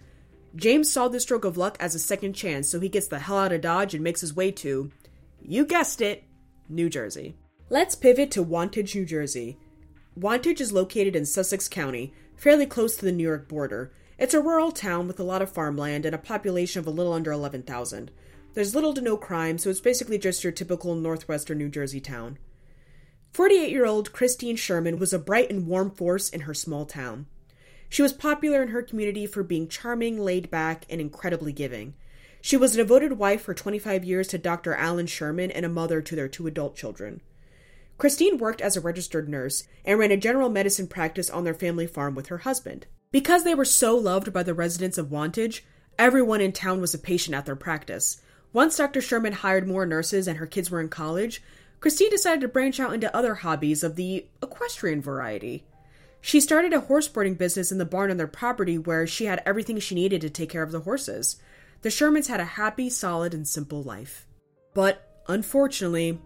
James 0.56 0.90
saw 0.90 1.08
this 1.08 1.22
stroke 1.22 1.44
of 1.44 1.56
luck 1.56 1.76
as 1.78 1.94
a 1.94 2.00
second 2.00 2.32
chance, 2.32 2.68
so 2.68 2.80
he 2.80 2.88
gets 2.88 3.06
the 3.06 3.20
hell 3.20 3.38
out 3.38 3.52
of 3.52 3.60
Dodge 3.60 3.94
and 3.94 4.02
makes 4.02 4.20
his 4.20 4.34
way 4.34 4.50
to, 4.50 4.90
you 5.40 5.64
guessed 5.64 6.00
it, 6.00 6.24
New 6.68 6.90
Jersey. 6.90 7.36
Let's 7.70 7.94
pivot 7.94 8.30
to 8.32 8.42
Wantage, 8.42 8.94
New 8.94 9.04
Jersey. 9.04 9.58
Wantage 10.16 10.60
is 10.60 10.72
located 10.72 11.14
in 11.14 11.26
Sussex 11.26 11.68
County, 11.68 12.12
fairly 12.34 12.66
close 12.66 12.96
to 12.96 13.04
the 13.04 13.12
New 13.12 13.22
York 13.22 13.46
border. 13.46 13.92
It's 14.18 14.34
a 14.34 14.40
rural 14.40 14.72
town 14.72 15.06
with 15.06 15.20
a 15.20 15.24
lot 15.24 15.42
of 15.42 15.52
farmland 15.52 16.04
and 16.04 16.14
a 16.14 16.18
population 16.18 16.80
of 16.80 16.86
a 16.86 16.90
little 16.90 17.12
under 17.12 17.30
11,000. 17.30 18.10
There's 18.54 18.74
little 18.74 18.94
to 18.94 19.00
no 19.00 19.16
crime, 19.16 19.58
so 19.58 19.70
it's 19.70 19.80
basically 19.80 20.18
just 20.18 20.42
your 20.42 20.52
typical 20.52 20.96
northwestern 20.96 21.58
New 21.58 21.68
Jersey 21.68 22.00
town. 22.00 22.38
48 23.32 23.70
year 23.70 23.86
old 23.86 24.12
Christine 24.12 24.56
Sherman 24.56 24.98
was 24.98 25.12
a 25.12 25.18
bright 25.18 25.50
and 25.50 25.66
warm 25.66 25.90
force 25.90 26.28
in 26.28 26.40
her 26.40 26.54
small 26.54 26.86
town. 26.86 27.26
She 27.88 28.02
was 28.02 28.12
popular 28.12 28.62
in 28.62 28.68
her 28.68 28.82
community 28.82 29.26
for 29.26 29.42
being 29.42 29.68
charming, 29.68 30.18
laid 30.18 30.50
back, 30.50 30.84
and 30.90 31.00
incredibly 31.00 31.52
giving. 31.52 31.94
She 32.40 32.56
was 32.56 32.74
a 32.74 32.78
devoted 32.78 33.14
wife 33.14 33.42
for 33.42 33.54
25 33.54 34.04
years 34.04 34.28
to 34.28 34.38
Dr. 34.38 34.74
Alan 34.74 35.06
Sherman 35.06 35.50
and 35.50 35.64
a 35.64 35.68
mother 35.68 36.00
to 36.02 36.14
their 36.14 36.28
two 36.28 36.46
adult 36.46 36.76
children. 36.76 37.20
Christine 37.96 38.38
worked 38.38 38.60
as 38.60 38.76
a 38.76 38.80
registered 38.80 39.28
nurse 39.28 39.64
and 39.84 39.98
ran 39.98 40.12
a 40.12 40.16
general 40.16 40.48
medicine 40.48 40.86
practice 40.86 41.28
on 41.28 41.44
their 41.44 41.54
family 41.54 41.86
farm 41.86 42.14
with 42.14 42.28
her 42.28 42.38
husband. 42.38 42.86
Because 43.10 43.42
they 43.42 43.54
were 43.54 43.64
so 43.64 43.96
loved 43.96 44.32
by 44.32 44.44
the 44.44 44.54
residents 44.54 44.98
of 44.98 45.10
Wantage, 45.10 45.64
everyone 45.98 46.40
in 46.40 46.52
town 46.52 46.80
was 46.80 46.94
a 46.94 46.98
patient 46.98 47.34
at 47.34 47.44
their 47.44 47.56
practice. 47.56 48.20
Once 48.52 48.76
Dr. 48.76 49.00
Sherman 49.00 49.32
hired 49.32 49.66
more 49.66 49.84
nurses 49.84 50.28
and 50.28 50.38
her 50.38 50.46
kids 50.46 50.70
were 50.70 50.80
in 50.80 50.88
college, 50.88 51.42
Christine 51.80 52.10
decided 52.10 52.40
to 52.42 52.48
branch 52.48 52.78
out 52.78 52.92
into 52.92 53.14
other 53.16 53.36
hobbies 53.36 53.82
of 53.82 53.96
the 53.96 54.26
equestrian 54.42 55.00
variety. 55.00 55.64
She 56.20 56.40
started 56.40 56.72
a 56.72 56.80
horse 56.80 57.08
boarding 57.08 57.34
business 57.34 57.72
in 57.72 57.78
the 57.78 57.84
barn 57.84 58.10
on 58.10 58.16
their 58.16 58.26
property 58.26 58.76
where 58.76 59.06
she 59.06 59.26
had 59.26 59.42
everything 59.46 59.78
she 59.78 59.94
needed 59.94 60.20
to 60.22 60.30
take 60.30 60.50
care 60.50 60.62
of 60.62 60.72
the 60.72 60.80
horses. 60.80 61.36
the 61.82 61.88
Shermans 61.90 62.26
had 62.26 62.40
a 62.40 62.44
happy, 62.44 62.90
solid, 62.90 63.32
and 63.32 63.46
simple 63.46 63.82
life. 63.82 64.26
But 64.74 65.22
unfortunately, 65.28 66.20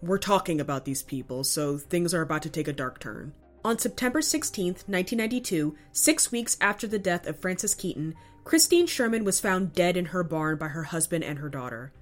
we're 0.00 0.18
talking 0.18 0.60
about 0.60 0.84
these 0.84 1.02
people, 1.02 1.44
so 1.44 1.76
things 1.76 2.14
are 2.14 2.22
about 2.22 2.42
to 2.42 2.50
take 2.50 2.68
a 2.68 2.72
dark 2.72 2.98
turn. 2.98 3.34
On 3.64 3.78
September 3.78 4.22
16, 4.22 4.66
1992, 4.66 5.76
six 5.92 6.30
weeks 6.30 6.56
after 6.60 6.86
the 6.86 6.98
death 6.98 7.26
of 7.26 7.38
Frances 7.38 7.74
Keaton, 7.74 8.14
Christine 8.44 8.86
Sherman 8.86 9.24
was 9.24 9.40
found 9.40 9.74
dead 9.74 9.96
in 9.96 10.06
her 10.06 10.22
barn 10.22 10.56
by 10.56 10.68
her 10.68 10.84
husband 10.84 11.24
and 11.24 11.40
her 11.40 11.48
daughter. 11.48 11.92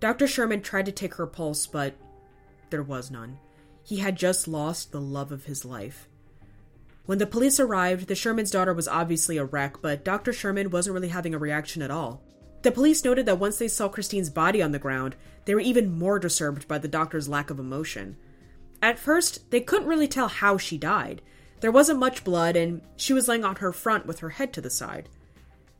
Dr. 0.00 0.28
Sherman 0.28 0.62
tried 0.62 0.86
to 0.86 0.92
take 0.92 1.14
her 1.14 1.26
pulse, 1.26 1.66
but 1.66 1.94
there 2.70 2.84
was 2.84 3.10
none. 3.10 3.38
He 3.82 3.96
had 3.96 4.16
just 4.16 4.46
lost 4.46 4.92
the 4.92 5.00
love 5.00 5.32
of 5.32 5.46
his 5.46 5.64
life. 5.64 6.07
When 7.08 7.16
the 7.16 7.26
police 7.26 7.58
arrived, 7.58 8.06
the 8.06 8.14
Sherman's 8.14 8.50
daughter 8.50 8.74
was 8.74 8.86
obviously 8.86 9.38
a 9.38 9.44
wreck, 9.46 9.80
but 9.80 10.04
Dr. 10.04 10.30
Sherman 10.30 10.68
wasn't 10.68 10.92
really 10.92 11.08
having 11.08 11.32
a 11.32 11.38
reaction 11.38 11.80
at 11.80 11.90
all. 11.90 12.22
The 12.60 12.70
police 12.70 13.02
noted 13.02 13.24
that 13.24 13.38
once 13.38 13.56
they 13.56 13.66
saw 13.66 13.88
Christine's 13.88 14.28
body 14.28 14.60
on 14.60 14.72
the 14.72 14.78
ground, 14.78 15.16
they 15.46 15.54
were 15.54 15.60
even 15.62 15.98
more 15.98 16.18
disturbed 16.18 16.68
by 16.68 16.76
the 16.76 16.86
doctor's 16.86 17.26
lack 17.26 17.48
of 17.48 17.58
emotion. 17.58 18.18
At 18.82 18.98
first, 18.98 19.50
they 19.50 19.60
couldn't 19.60 19.88
really 19.88 20.06
tell 20.06 20.28
how 20.28 20.58
she 20.58 20.76
died. 20.76 21.22
There 21.60 21.72
wasn't 21.72 21.98
much 21.98 22.24
blood, 22.24 22.56
and 22.56 22.82
she 22.96 23.14
was 23.14 23.26
laying 23.26 23.42
on 23.42 23.56
her 23.56 23.72
front 23.72 24.04
with 24.04 24.18
her 24.18 24.28
head 24.28 24.52
to 24.52 24.60
the 24.60 24.68
side. 24.68 25.08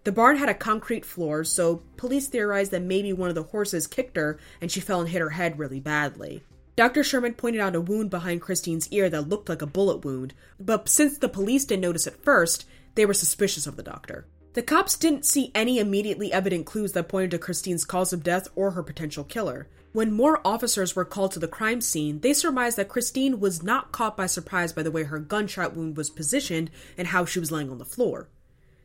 The 0.04 0.12
barn 0.12 0.38
had 0.38 0.49
a 0.49 0.54
concrete 0.54 1.04
floor, 1.04 1.44
so 1.44 1.82
police 1.99 2.28
theorized 2.28 2.70
that 2.70 2.80
maybe 2.80 3.12
one 3.12 3.28
of 3.28 3.35
the 3.35 3.42
horses 3.42 3.87
kicked 3.87 4.16
her 4.16 4.38
and 4.62 4.73
she 4.73 4.80
fell 4.80 5.00
and 5.00 5.11
hit 5.11 5.20
her 5.20 5.28
head 5.28 5.58
really 5.58 5.78
badly. 5.78 6.42
Dr. 6.78 7.02
Sherman 7.02 7.35
pointed 7.35 7.61
out 7.61 7.75
a 7.75 7.80
wound 7.80 8.08
behind 8.08 8.40
Christine's 8.40 8.87
ear 8.92 9.11
that 9.11 9.28
looked 9.28 9.49
like 9.49 9.62
a 9.62 9.66
bullet 9.66 10.04
wound, 10.04 10.32
but 10.61 10.88
since 10.88 11.18
the 11.18 11.28
police 11.28 11.64
didn't 11.64 11.82
notice 11.82 12.06
it 12.06 12.23
first, 12.23 12.66
they 12.94 13.04
were 13.04 13.14
suspicious 13.14 13.66
of 13.66 13.75
the 13.75 13.82
doctor. 13.82 14.28
The 14.52 14.62
cops 14.62 14.97
didn't 14.97 15.26
see 15.26 15.50
any 15.56 15.80
immediately 15.80 16.32
evident 16.32 16.66
clues 16.66 16.92
that 16.92 17.08
pointed 17.08 17.32
to 17.32 17.38
Christine's 17.40 17.85
cause 17.85 18.12
of 18.12 18.23
death 18.23 18.47
or 18.54 18.70
her 18.70 18.85
potential 18.85 19.25
killer. 19.25 19.66
When 19.90 20.12
more 20.12 20.40
officers 20.44 20.94
were 20.94 21.04
called 21.04 21.32
to 21.32 21.40
the 21.40 21.49
crime 21.49 21.80
scene, 21.80 22.20
they 22.20 22.32
surmised 22.32 22.76
that 22.76 22.88
Christine 22.88 23.40
was 23.40 23.61
not 23.61 23.90
caught 23.90 24.16
by 24.16 24.26
surprise 24.26 24.73
by 24.73 24.85
the 24.85 24.92
way 24.92 25.02
her 25.02 25.18
gunshot 25.18 25.75
wound 25.75 25.97
was 25.97 26.11
positioned 26.11 26.70
and 26.97 27.08
how 27.08 27.25
she 27.25 27.40
was 27.40 27.50
laying 27.50 27.70
on 27.70 27.78
the 27.78 27.85
floor. 27.85 28.28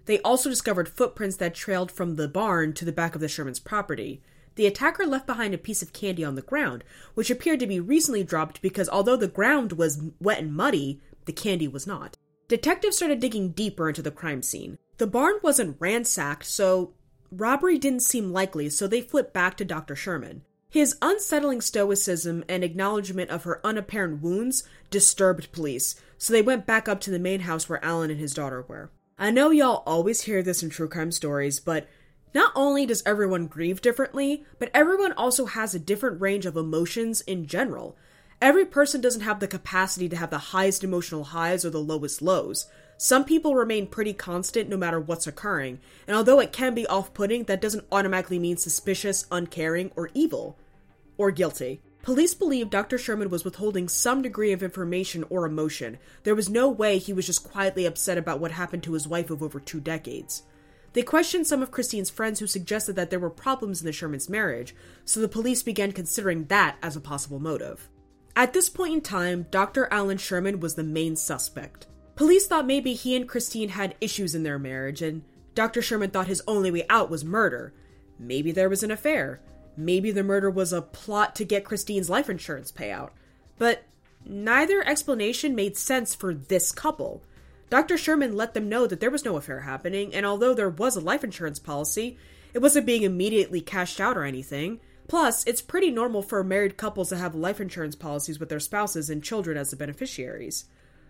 They 0.06 0.20
also 0.22 0.50
discovered 0.50 0.90
footprints 0.90 1.36
that 1.38 1.54
trailed 1.54 1.92
from 1.92 2.16
the 2.16 2.28
barn 2.28 2.74
to 2.74 2.86
the 2.86 2.92
back 2.92 3.14
of 3.14 3.22
the 3.22 3.28
Sherman's 3.28 3.60
property. 3.60 4.24
The 4.56 4.68
attacker 4.68 5.06
left 5.06 5.26
behind 5.26 5.54
a 5.54 5.58
piece 5.58 5.82
of 5.82 5.94
candy 5.94 6.24
on 6.24 6.36
the 6.36 6.42
ground, 6.42 6.84
which 7.16 7.32
appeared 7.32 7.60
to 7.60 7.68
be 7.68 7.80
recently 7.80 8.24
dropped 8.24 8.62
because 8.62 8.88
although 8.90 9.16
the 9.16 9.28
ground 9.28 9.74
was 9.74 10.02
wet 10.20 10.40
and 10.40 10.54
muddy, 10.54 11.02
the 11.26 11.34
candy 11.34 11.68
was 11.68 11.88
not. 11.88 12.18
Detectives 12.48 12.98
started 12.98 13.20
digging 13.20 13.50
deeper 13.50 13.90
into 13.90 14.02
the 14.02 14.12
crime 14.12 14.44
scene. 14.44 14.78
The 14.98 15.08
barn 15.08 15.36
wasn't 15.42 15.78
ransacked, 15.80 16.46
so 16.46 16.94
robbery 17.32 17.78
didn't 17.78 18.02
seem 18.02 18.32
likely, 18.32 18.70
so 18.70 18.88
they 18.88 19.02
flipped 19.02 19.34
back 19.34 19.58
to 19.58 19.66
Dr. 19.66 19.96
Sherman. 19.96 20.44
His 20.70 20.98
unsettling 21.02 21.62
stoicism 21.62 22.44
and 22.50 22.64
acknowledgement 22.64 23.30
of 23.30 23.44
her 23.44 23.66
unapparent 23.66 24.22
wounds 24.22 24.64
disturbed 24.90 25.52
police, 25.52 25.96
so 26.18 26.34
they 26.34 26.42
went 26.42 26.66
back 26.66 26.88
up 26.88 27.00
to 27.02 27.12
the 27.12 27.20
main 27.20 27.42
house 27.42 27.70
where 27.70 27.84
Alan 27.84 28.12
and 28.12 28.20
his 28.20 28.34
daughter 28.34 28.66
were. 28.68 28.92
I 29.18 29.30
know 29.30 29.52
y'all 29.52 29.84
always 29.86 30.22
hear 30.22 30.42
this 30.42 30.64
in 30.64 30.70
true 30.70 30.90
crime 30.90 31.12
stories, 31.12 31.60
but 31.60 31.88
not 32.34 32.52
only 32.56 32.86
does 32.86 33.04
everyone 33.06 33.48
grieve 33.48 33.82
differently, 33.82 34.46
but 34.60 34.72
everyone 34.74 35.12
also 35.14 35.46
has 35.46 35.76
a 35.76 35.80
different 35.80 36.20
range 36.20 36.46
of 36.46 36.58
emotions 36.58 37.22
in 37.22 37.46
general. 37.46 37.96
Every 38.42 38.66
person 38.66 39.00
doesn't 39.00 39.22
have 39.22 39.40
the 39.40 39.48
capacity 39.48 40.10
to 40.10 40.18
have 40.18 40.30
the 40.30 40.38
highest 40.38 40.84
emotional 40.84 41.24
highs 41.24 41.64
or 41.64 41.70
the 41.70 41.80
lowest 41.80 42.22
lows. 42.22 42.68
Some 42.98 43.24
people 43.24 43.56
remain 43.56 43.88
pretty 43.88 44.14
constant 44.14 44.70
no 44.70 44.78
matter 44.78 45.00
what's 45.00 45.28
occurring, 45.28 45.80
and 46.08 46.16
although 46.16 46.40
it 46.40 46.52
can 46.52 46.74
be 46.74 46.88
off 46.88 47.14
putting, 47.14 47.46
that 47.46 47.62
doesn't 47.62 47.86
automatically 47.92 48.40
mean 48.40 48.58
suspicious, 48.58 49.26
uncaring, 49.32 49.92
or 49.96 50.10
evil. 50.14 50.58
Or 51.18 51.32
guilty. 51.32 51.82
Police 52.02 52.34
believe 52.34 52.70
Dr. 52.70 52.98
Sherman 52.98 53.30
was 53.30 53.46
withholding 53.46 53.88
some 53.88 54.22
degree 54.22 54.52
of 54.52 54.62
information 54.62 55.24
or 55.30 55.46
emotion. 55.46 55.98
There 56.24 56.36
was 56.36 56.50
no 56.50 56.68
way 56.68 56.98
he 56.98 57.14
was 57.14 57.26
just 57.26 57.50
quietly 57.50 57.86
upset 57.86 58.18
about 58.18 58.42
what 58.42 58.52
happened 58.52 58.84
to 58.84 58.94
his 58.94 59.08
wife 59.08 59.30
of 59.30 59.42
over 59.42 59.62
two 59.62 59.80
decades. 59.80 60.44
They 60.94 61.02
questioned 61.02 61.48
some 61.48 61.62
of 61.62 61.72
Christine's 61.72 62.10
friends 62.10 62.40
who 62.40 62.48
suggested 62.48 62.96
that 62.96 63.10
there 63.10 63.20
were 63.20 63.30
problems 63.30 63.82
in 63.82 63.86
the 63.86 63.92
Shermans' 63.92 64.30
marriage, 64.30 64.76
so 65.06 65.20
the 65.20 65.28
police 65.28 65.64
began 65.64 65.92
considering 65.92 66.46
that 66.46 66.78
as 66.82 66.96
a 66.96 67.02
possible 67.02 67.40
motive. 67.40 67.90
At 68.36 68.54
this 68.54 68.70
point 68.70 68.94
in 68.94 69.02
time, 69.02 69.48
Dr. 69.52 69.88
Alan 69.92 70.18
Sherman 70.18 70.60
was 70.60 70.76
the 70.76 70.84
main 70.84 71.16
suspect. 71.16 71.88
Police 72.16 72.48
thought 72.48 72.68
maybe 72.68 72.94
he 72.94 73.16
and 73.16 73.28
Christine 73.28 73.70
had 73.70 73.96
issues 74.00 74.36
in 74.36 74.44
their 74.44 74.60
marriage, 74.60 75.02
and 75.02 75.24
Dr. 75.56 75.82
Sherman 75.82 76.12
thought 76.12 76.28
his 76.28 76.44
only 76.48 76.72
way 76.72 76.86
out 76.90 77.10
was 77.10 77.26
murder. 77.26 77.74
Maybe 78.20 78.52
there 78.52 78.70
was 78.70 78.84
an 78.84 78.92
affair. 78.92 79.42
Maybe 79.76 80.12
the 80.12 80.24
murder 80.24 80.50
was 80.50 80.72
a 80.72 80.82
plot 80.82 81.36
to 81.36 81.46
get 81.46 81.66
Christine's 81.66 82.10
life 82.10 82.30
insurance 82.30 82.72
payout. 82.72 83.10
But 83.58 83.84
neither 84.26 84.86
explanation 84.88 85.56
made 85.56 85.78
sense 85.78 86.14
for 86.14 86.34
this 86.34 86.72
couple. 86.72 87.24
Dr. 87.74 87.98
Sherman 87.98 88.38
let 88.38 88.54
them 88.54 88.70
know 88.70 88.86
that 88.86 89.00
there 89.00 89.10
was 89.10 89.26
no 89.26 89.36
affair 89.36 89.62
happening, 89.62 90.14
and 90.14 90.28
although 90.28 90.54
there 90.54 90.70
was 90.70 90.96
a 90.96 91.00
life 91.02 91.24
insurance 91.24 91.58
policy, 91.58 92.20
it 92.54 92.60
wasn't 92.60 92.86
being 92.86 93.02
immediately 93.02 93.62
cashed 93.62 94.00
out 94.00 94.16
or 94.16 94.26
anything. 94.26 94.80
Plus, 95.08 95.44
it's 95.48 95.60
pretty 95.60 95.90
normal 95.90 96.22
for 96.22 96.44
married 96.44 96.78
couples 96.78 97.10
to 97.10 97.18
have 97.18 97.34
life 97.34 97.60
insurance 97.60 97.96
policies 97.96 98.40
with 98.40 98.50
their 98.50 98.60
spouses 98.60 99.10
and 99.10 99.24
children 99.24 99.58
as 99.58 99.72
the 99.72 99.76
beneficiaries. 99.76 100.66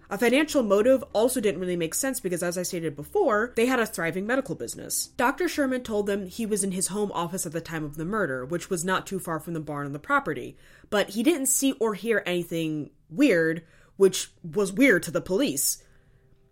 A 0.09 0.17
financial 0.17 0.63
motive 0.63 1.03
also 1.11 1.41
didn't 1.41 1.59
really 1.59 1.75
make 1.75 1.93
sense 1.93 2.21
because, 2.21 2.41
as 2.41 2.57
I 2.57 2.63
stated 2.63 2.95
before, 2.95 3.51
they 3.57 3.65
had 3.65 3.81
a 3.81 3.85
thriving 3.85 4.25
medical 4.25 4.55
business. 4.55 5.07
Dr. 5.17 5.49
Sherman 5.49 5.83
told 5.83 6.07
them 6.07 6.27
he 6.27 6.45
was 6.45 6.63
in 6.63 6.71
his 6.71 6.87
home 6.87 7.11
office 7.11 7.45
at 7.45 7.51
the 7.51 7.59
time 7.59 7.83
of 7.83 7.97
the 7.97 8.05
murder, 8.05 8.45
which 8.45 8.69
was 8.69 8.85
not 8.85 9.05
too 9.05 9.19
far 9.19 9.41
from 9.41 9.53
the 9.53 9.59
barn 9.59 9.85
on 9.85 9.91
the 9.91 9.99
property, 9.99 10.55
but 10.89 11.09
he 11.09 11.23
didn't 11.23 11.47
see 11.47 11.73
or 11.73 11.93
hear 11.93 12.23
anything 12.25 12.91
weird, 13.09 13.63
which 13.97 14.31
was 14.49 14.71
weird 14.71 15.03
to 15.03 15.11
the 15.11 15.19
police. 15.19 15.82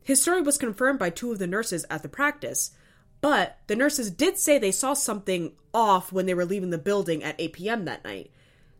His 0.03 0.21
story 0.21 0.41
was 0.41 0.57
confirmed 0.57 0.99
by 0.99 1.09
two 1.09 1.31
of 1.31 1.39
the 1.39 1.47
nurses 1.47 1.85
at 1.89 2.03
the 2.03 2.09
practice, 2.09 2.71
but 3.21 3.59
the 3.67 3.75
nurses 3.75 4.09
did 4.09 4.37
say 4.37 4.57
they 4.57 4.71
saw 4.71 4.93
something 4.93 5.53
off 5.73 6.11
when 6.11 6.25
they 6.25 6.33
were 6.33 6.45
leaving 6.45 6.71
the 6.71 6.77
building 6.77 7.23
at 7.23 7.39
8 7.39 7.53
p.m. 7.53 7.85
that 7.85 8.03
night. 8.03 8.31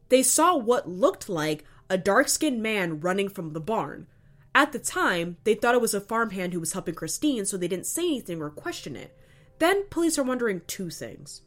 They 0.10 0.24
saw 0.24 0.58
what 0.58 0.90
looked 0.90 1.30
like 1.30 1.64
a 1.90 1.98
dark 1.98 2.28
skinned 2.28 2.62
man 2.62 3.00
running 3.00 3.30
from 3.30 3.54
the 3.54 3.60
barn. 3.60 4.08
At 4.54 4.72
the 4.72 4.80
time, 4.80 5.38
they 5.44 5.54
thought 5.54 5.76
it 5.76 5.82
was 5.82 5.94
a 5.94 6.02
farmhand 6.02 6.54
who 6.54 6.60
was 6.60 6.74
helping 6.74 6.96
Christine, 6.96 7.46
so 7.46 7.56
they 7.56 7.68
didn't 7.68 7.86
say 7.86 8.04
anything 8.04 8.42
or 8.42 8.50
question 8.50 8.96
it. 8.96 9.16
Then 9.60 9.86
police 9.90 10.18
are 10.18 10.24
wondering 10.24 10.62
two 10.68 10.90
things. 10.90 11.42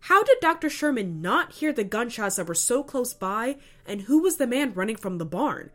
How 0.00 0.22
did 0.22 0.38
Dr. 0.40 0.70
Sherman 0.70 1.20
not 1.20 1.54
hear 1.54 1.72
the 1.72 1.82
gunshots 1.82 2.36
that 2.36 2.46
were 2.46 2.54
so 2.54 2.84
close 2.84 3.14
by, 3.14 3.56
and 3.86 4.02
who 4.02 4.22
was 4.22 4.36
the 4.36 4.46
man 4.46 4.74
running 4.74 4.96
from 4.96 5.18
the 5.18 5.24
barn? 5.24 5.70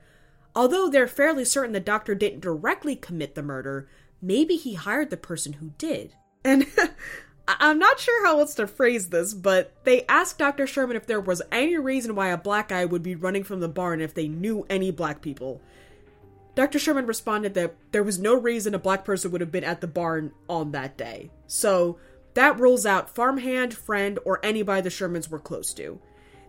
Although 0.55 0.89
they're 0.89 1.07
fairly 1.07 1.45
certain 1.45 1.73
the 1.73 1.79
doctor 1.79 2.15
didn't 2.15 2.41
directly 2.41 2.95
commit 2.95 3.35
the 3.35 3.43
murder, 3.43 3.87
maybe 4.21 4.55
he 4.55 4.73
hired 4.73 5.09
the 5.09 5.17
person 5.17 5.53
who 5.53 5.71
did. 5.77 6.13
And 6.43 6.67
I'm 7.47 7.79
not 7.79 7.99
sure 7.99 8.25
how 8.25 8.39
else 8.39 8.55
to 8.55 8.67
phrase 8.67 9.09
this, 9.09 9.33
but 9.33 9.73
they 9.83 10.05
asked 10.07 10.37
Dr. 10.37 10.67
Sherman 10.67 10.95
if 10.95 11.07
there 11.07 11.19
was 11.19 11.41
any 11.51 11.77
reason 11.77 12.15
why 12.15 12.29
a 12.29 12.37
black 12.37 12.69
guy 12.69 12.85
would 12.85 13.03
be 13.03 13.15
running 13.15 13.43
from 13.43 13.59
the 13.59 13.67
barn 13.67 14.01
if 14.01 14.13
they 14.13 14.27
knew 14.27 14.65
any 14.69 14.91
black 14.91 15.21
people. 15.21 15.61
Dr. 16.53 16.79
Sherman 16.79 17.05
responded 17.05 17.53
that 17.53 17.75
there 17.91 18.03
was 18.03 18.19
no 18.19 18.35
reason 18.35 18.75
a 18.75 18.79
black 18.79 19.05
person 19.05 19.31
would 19.31 19.41
have 19.41 19.51
been 19.51 19.63
at 19.63 19.81
the 19.81 19.87
barn 19.87 20.31
on 20.49 20.71
that 20.71 20.97
day. 20.97 21.31
So 21.47 21.97
that 22.33 22.59
rules 22.59 22.85
out 22.85 23.13
farmhand, 23.13 23.73
friend, 23.73 24.19
or 24.25 24.39
anybody 24.43 24.81
the 24.81 24.89
Shermans 24.89 25.29
were 25.29 25.39
close 25.39 25.73
to. 25.75 25.99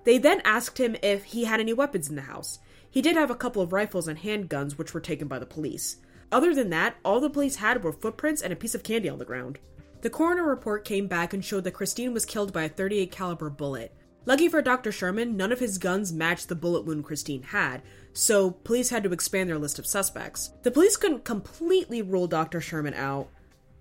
They 0.04 0.18
then 0.18 0.42
asked 0.44 0.78
him 0.78 0.97
if 1.02 1.25
he 1.25 1.44
had 1.44 1.61
any 1.61 1.73
weapons 1.73 2.09
in 2.09 2.16
the 2.16 2.23
house. 2.23 2.59
He 2.92 3.00
did 3.00 3.16
have 3.16 3.30
a 3.30 3.34
couple 3.34 3.62
of 3.62 3.72
rifles 3.72 4.06
and 4.06 4.18
handguns, 4.18 4.76
which 4.76 4.92
were 4.92 5.00
taken 5.00 5.26
by 5.26 5.38
the 5.38 5.46
police. 5.46 5.96
Other 6.30 6.54
than 6.54 6.68
that, 6.70 6.96
all 7.02 7.20
the 7.20 7.30
police 7.30 7.56
had 7.56 7.82
were 7.82 7.92
footprints 7.92 8.42
and 8.42 8.52
a 8.52 8.56
piece 8.56 8.75
of 8.75 8.82
candy 8.82 9.08
on 9.08 9.18
the 9.18 9.25
ground. 9.25 9.58
The 10.02 10.11
coroner 10.11 10.44
report 10.44 10.84
came 10.84 11.06
back 11.06 11.32
and 11.32 11.42
showed 11.42 11.64
that 11.64 11.72
Christine 11.72 12.12
was 12.12 12.26
killed 12.26 12.52
by 12.52 12.64
a 12.64 12.68
38 12.68 13.11
caliber 13.11 13.49
bullet. 13.49 13.94
Lucky 14.26 14.46
for 14.46 14.61
Dr. 14.61 14.92
Sherman, 14.92 15.38
none 15.38 15.52
of 15.52 15.58
his 15.58 15.78
guns 15.78 16.12
matched 16.12 16.50
the 16.50 16.54
bullet 16.54 16.84
wound 16.84 17.04
Christine 17.04 17.42
had, 17.42 17.80
so 18.12 18.50
police 18.50 18.90
had 18.90 19.02
to 19.04 19.12
expand 19.12 19.49
their 19.49 19.58
list 19.58 19.78
of 19.78 19.87
suspects. 19.87 20.52
The 20.62 20.70
police 20.70 20.99
couldn't 20.99 21.25
completely 21.25 22.02
rule 22.02 22.26
Dr. 22.26 22.61
Sherman 22.61 22.94
out, 22.94 23.30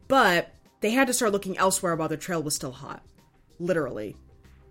but 0.07 0.53
they 0.79 0.91
had 0.91 1.07
to 1.07 1.13
start 1.13 1.33
looking 1.33 1.57
elsewhere 1.57 1.97
while 1.97 2.07
the 2.07 2.15
trail 2.15 2.41
was 2.41 2.55
still 2.55 2.71
hot. 2.71 3.03
Literally. 3.59 4.15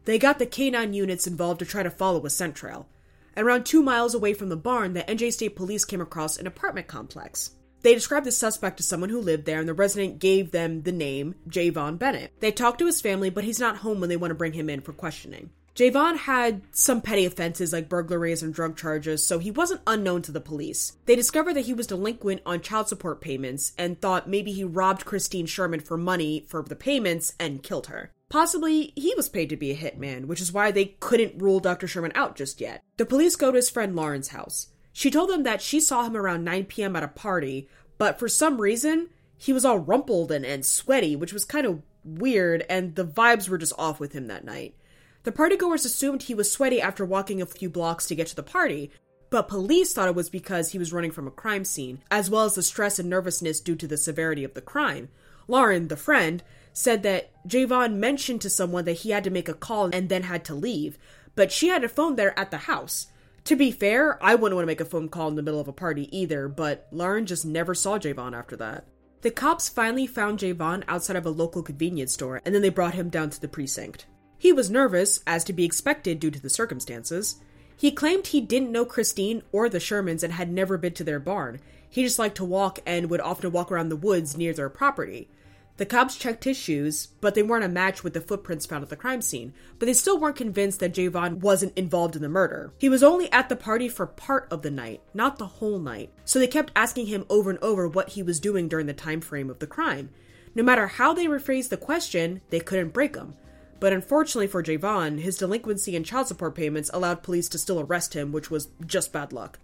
They 0.06 0.18
got 0.18 0.38
the 0.38 0.46
canine 0.46 0.94
units 0.94 1.26
involved 1.26 1.58
to 1.58 1.66
try 1.66 1.82
to 1.82 1.90
follow 1.90 2.24
a 2.24 2.30
scent 2.30 2.54
trail. 2.54 2.88
Around 3.36 3.64
two 3.64 3.82
miles 3.82 4.14
away 4.14 4.34
from 4.34 4.48
the 4.48 4.56
barn, 4.56 4.92
the 4.92 5.02
NJ 5.02 5.32
State 5.32 5.56
Police 5.56 5.84
came 5.84 6.00
across 6.00 6.36
an 6.36 6.46
apartment 6.46 6.88
complex. 6.88 7.52
They 7.82 7.94
described 7.94 8.26
the 8.26 8.32
suspect 8.32 8.76
to 8.76 8.82
someone 8.82 9.08
who 9.08 9.20
lived 9.20 9.46
there, 9.46 9.60
and 9.60 9.68
the 9.68 9.74
resident 9.74 10.18
gave 10.18 10.50
them 10.50 10.82
the 10.82 10.92
name 10.92 11.34
Javon 11.48 11.98
Bennett. 11.98 12.32
They 12.40 12.52
talked 12.52 12.78
to 12.80 12.86
his 12.86 13.00
family, 13.00 13.30
but 13.30 13.44
he's 13.44 13.60
not 13.60 13.78
home 13.78 14.00
when 14.00 14.08
they 14.08 14.16
want 14.16 14.32
to 14.32 14.36
bring 14.36 14.52
him 14.52 14.68
in 14.68 14.80
for 14.80 14.92
questioning. 14.92 15.50
Javon 15.74 16.16
had 16.16 16.62
some 16.72 17.00
petty 17.00 17.24
offenses 17.24 17.72
like 17.72 17.88
burglaries 17.88 18.42
and 18.42 18.52
drug 18.52 18.76
charges, 18.76 19.24
so 19.24 19.38
he 19.38 19.50
wasn't 19.50 19.80
unknown 19.86 20.22
to 20.22 20.32
the 20.32 20.40
police. 20.40 20.96
They 21.06 21.16
discovered 21.16 21.54
that 21.54 21.66
he 21.66 21.74
was 21.74 21.86
delinquent 21.86 22.42
on 22.44 22.60
child 22.60 22.88
support 22.88 23.20
payments 23.20 23.72
and 23.78 24.00
thought 24.00 24.28
maybe 24.28 24.52
he 24.52 24.64
robbed 24.64 25.04
Christine 25.04 25.46
Sherman 25.46 25.80
for 25.80 25.96
money 25.96 26.44
for 26.48 26.62
the 26.62 26.76
payments 26.76 27.34
and 27.38 27.62
killed 27.62 27.86
her. 27.86 28.12
Possibly 28.28 28.92
he 28.96 29.14
was 29.16 29.28
paid 29.28 29.48
to 29.48 29.56
be 29.56 29.70
a 29.70 29.76
hitman, 29.76 30.26
which 30.26 30.40
is 30.40 30.52
why 30.52 30.70
they 30.70 30.96
couldn't 31.00 31.40
rule 31.40 31.60
Dr. 31.60 31.86
Sherman 31.86 32.12
out 32.14 32.36
just 32.36 32.60
yet. 32.60 32.82
The 32.96 33.06
police 33.06 33.36
go 33.36 33.50
to 33.50 33.56
his 33.56 33.70
friend 33.70 33.96
Lauren's 33.96 34.28
house. 34.28 34.68
She 34.92 35.10
told 35.10 35.30
them 35.30 35.44
that 35.44 35.62
she 35.62 35.80
saw 35.80 36.04
him 36.04 36.16
around 36.16 36.44
9 36.44 36.64
p.m. 36.66 36.96
at 36.96 37.02
a 37.02 37.08
party, 37.08 37.68
but 37.96 38.18
for 38.18 38.28
some 38.28 38.60
reason, 38.60 39.08
he 39.36 39.52
was 39.52 39.64
all 39.64 39.78
rumpled 39.78 40.30
and, 40.30 40.44
and 40.44 40.66
sweaty, 40.66 41.16
which 41.16 41.32
was 41.32 41.44
kind 41.44 41.66
of 41.66 41.82
weird, 42.04 42.64
and 42.68 42.94
the 42.94 43.04
vibes 43.04 43.48
were 43.48 43.58
just 43.58 43.72
off 43.78 44.00
with 44.00 44.12
him 44.12 44.26
that 44.26 44.44
night. 44.44 44.74
The 45.22 45.32
partygoers 45.32 45.84
assumed 45.84 46.22
he 46.22 46.34
was 46.34 46.50
sweaty 46.50 46.80
after 46.80 47.04
walking 47.04 47.42
a 47.42 47.46
few 47.46 47.68
blocks 47.68 48.06
to 48.06 48.14
get 48.14 48.26
to 48.28 48.36
the 48.36 48.42
party, 48.42 48.90
but 49.28 49.48
police 49.48 49.92
thought 49.92 50.08
it 50.08 50.14
was 50.14 50.30
because 50.30 50.70
he 50.70 50.78
was 50.78 50.92
running 50.92 51.10
from 51.10 51.26
a 51.26 51.32
crime 51.32 51.64
scene, 51.64 52.02
as 52.10 52.30
well 52.30 52.44
as 52.44 52.54
the 52.54 52.62
stress 52.62 52.98
and 52.98 53.08
nervousness 53.08 53.60
due 53.60 53.76
to 53.76 53.86
the 53.86 53.96
severity 53.96 54.44
of 54.44 54.54
the 54.54 54.62
crime. 54.62 55.08
Lauren, 55.46 55.88
the 55.88 55.96
friend, 55.96 56.42
said 56.72 57.02
that 57.02 57.30
Javon 57.46 57.94
mentioned 57.96 58.40
to 58.42 58.50
someone 58.50 58.84
that 58.86 58.98
he 58.98 59.10
had 59.10 59.24
to 59.24 59.30
make 59.30 59.48
a 59.48 59.54
call 59.54 59.90
and 59.92 60.08
then 60.08 60.24
had 60.24 60.44
to 60.46 60.54
leave, 60.54 60.98
but 61.34 61.52
she 61.52 61.68
had 61.68 61.84
a 61.84 61.88
phone 61.88 62.16
there 62.16 62.38
at 62.38 62.50
the 62.50 62.58
house. 62.58 63.08
To 63.44 63.56
be 63.56 63.70
fair, 63.70 64.22
I 64.22 64.34
wouldn't 64.34 64.56
want 64.56 64.64
to 64.64 64.70
make 64.70 64.80
a 64.80 64.84
phone 64.84 65.08
call 65.08 65.28
in 65.28 65.36
the 65.36 65.42
middle 65.42 65.60
of 65.60 65.68
a 65.68 65.72
party 65.72 66.14
either, 66.16 66.48
but 66.48 66.88
Lauren 66.90 67.26
just 67.26 67.44
never 67.44 67.74
saw 67.74 67.98
Javon 67.98 68.36
after 68.36 68.56
that. 68.56 68.86
The 69.22 69.30
cops 69.30 69.68
finally 69.68 70.06
found 70.06 70.38
Javon 70.38 70.82
outside 70.88 71.16
of 71.16 71.26
a 71.26 71.30
local 71.30 71.62
convenience 71.62 72.14
store, 72.14 72.40
and 72.44 72.54
then 72.54 72.62
they 72.62 72.70
brought 72.70 72.94
him 72.94 73.10
down 73.10 73.30
to 73.30 73.40
the 73.40 73.48
precinct. 73.48 74.06
He 74.40 74.54
was 74.54 74.70
nervous, 74.70 75.20
as 75.26 75.44
to 75.44 75.52
be 75.52 75.66
expected 75.66 76.18
due 76.18 76.30
to 76.30 76.40
the 76.40 76.48
circumstances. 76.48 77.36
He 77.76 77.90
claimed 77.90 78.28
he 78.28 78.40
didn't 78.40 78.72
know 78.72 78.86
Christine 78.86 79.42
or 79.52 79.68
the 79.68 79.76
Shermans 79.76 80.22
and 80.22 80.32
had 80.32 80.50
never 80.50 80.78
been 80.78 80.94
to 80.94 81.04
their 81.04 81.20
barn. 81.20 81.60
He 81.90 82.02
just 82.02 82.18
liked 82.18 82.38
to 82.38 82.44
walk 82.46 82.78
and 82.86 83.10
would 83.10 83.20
often 83.20 83.52
walk 83.52 83.70
around 83.70 83.90
the 83.90 83.96
woods 83.96 84.38
near 84.38 84.54
their 84.54 84.70
property. 84.70 85.28
The 85.76 85.84
cops 85.84 86.16
checked 86.16 86.44
his 86.44 86.56
shoes, 86.56 87.08
but 87.20 87.34
they 87.34 87.42
weren't 87.42 87.66
a 87.66 87.68
match 87.68 88.02
with 88.02 88.14
the 88.14 88.22
footprints 88.22 88.64
found 88.64 88.82
at 88.82 88.88
the 88.88 88.96
crime 88.96 89.20
scene. 89.20 89.52
But 89.78 89.84
they 89.84 89.92
still 89.92 90.18
weren't 90.18 90.36
convinced 90.36 90.80
that 90.80 90.94
Javon 90.94 91.40
wasn't 91.40 91.76
involved 91.76 92.16
in 92.16 92.22
the 92.22 92.28
murder. 92.30 92.72
He 92.78 92.88
was 92.88 93.02
only 93.02 93.30
at 93.30 93.50
the 93.50 93.56
party 93.56 93.90
for 93.90 94.06
part 94.06 94.48
of 94.50 94.62
the 94.62 94.70
night, 94.70 95.02
not 95.12 95.36
the 95.36 95.46
whole 95.46 95.78
night. 95.78 96.14
So 96.24 96.38
they 96.38 96.46
kept 96.46 96.72
asking 96.74 97.08
him 97.08 97.26
over 97.28 97.50
and 97.50 97.58
over 97.58 97.86
what 97.86 98.10
he 98.10 98.22
was 98.22 98.40
doing 98.40 98.68
during 98.68 98.86
the 98.86 98.94
time 98.94 99.20
frame 99.20 99.50
of 99.50 99.58
the 99.58 99.66
crime. 99.66 100.08
No 100.54 100.62
matter 100.62 100.86
how 100.86 101.12
they 101.12 101.26
rephrased 101.26 101.68
the 101.68 101.76
question, 101.76 102.40
they 102.48 102.60
couldn't 102.60 102.94
break 102.94 103.16
him. 103.16 103.34
But 103.80 103.92
unfortunately 103.92 104.46
for 104.46 104.62
Javon, 104.62 105.20
his 105.20 105.38
delinquency 105.38 105.96
and 105.96 106.06
child 106.06 106.28
support 106.28 106.54
payments 106.54 106.90
allowed 106.92 107.22
police 107.22 107.48
to 107.48 107.58
still 107.58 107.80
arrest 107.80 108.14
him, 108.14 108.30
which 108.30 108.50
was 108.50 108.68
just 108.86 109.12
bad 109.12 109.32
luck. 109.32 109.58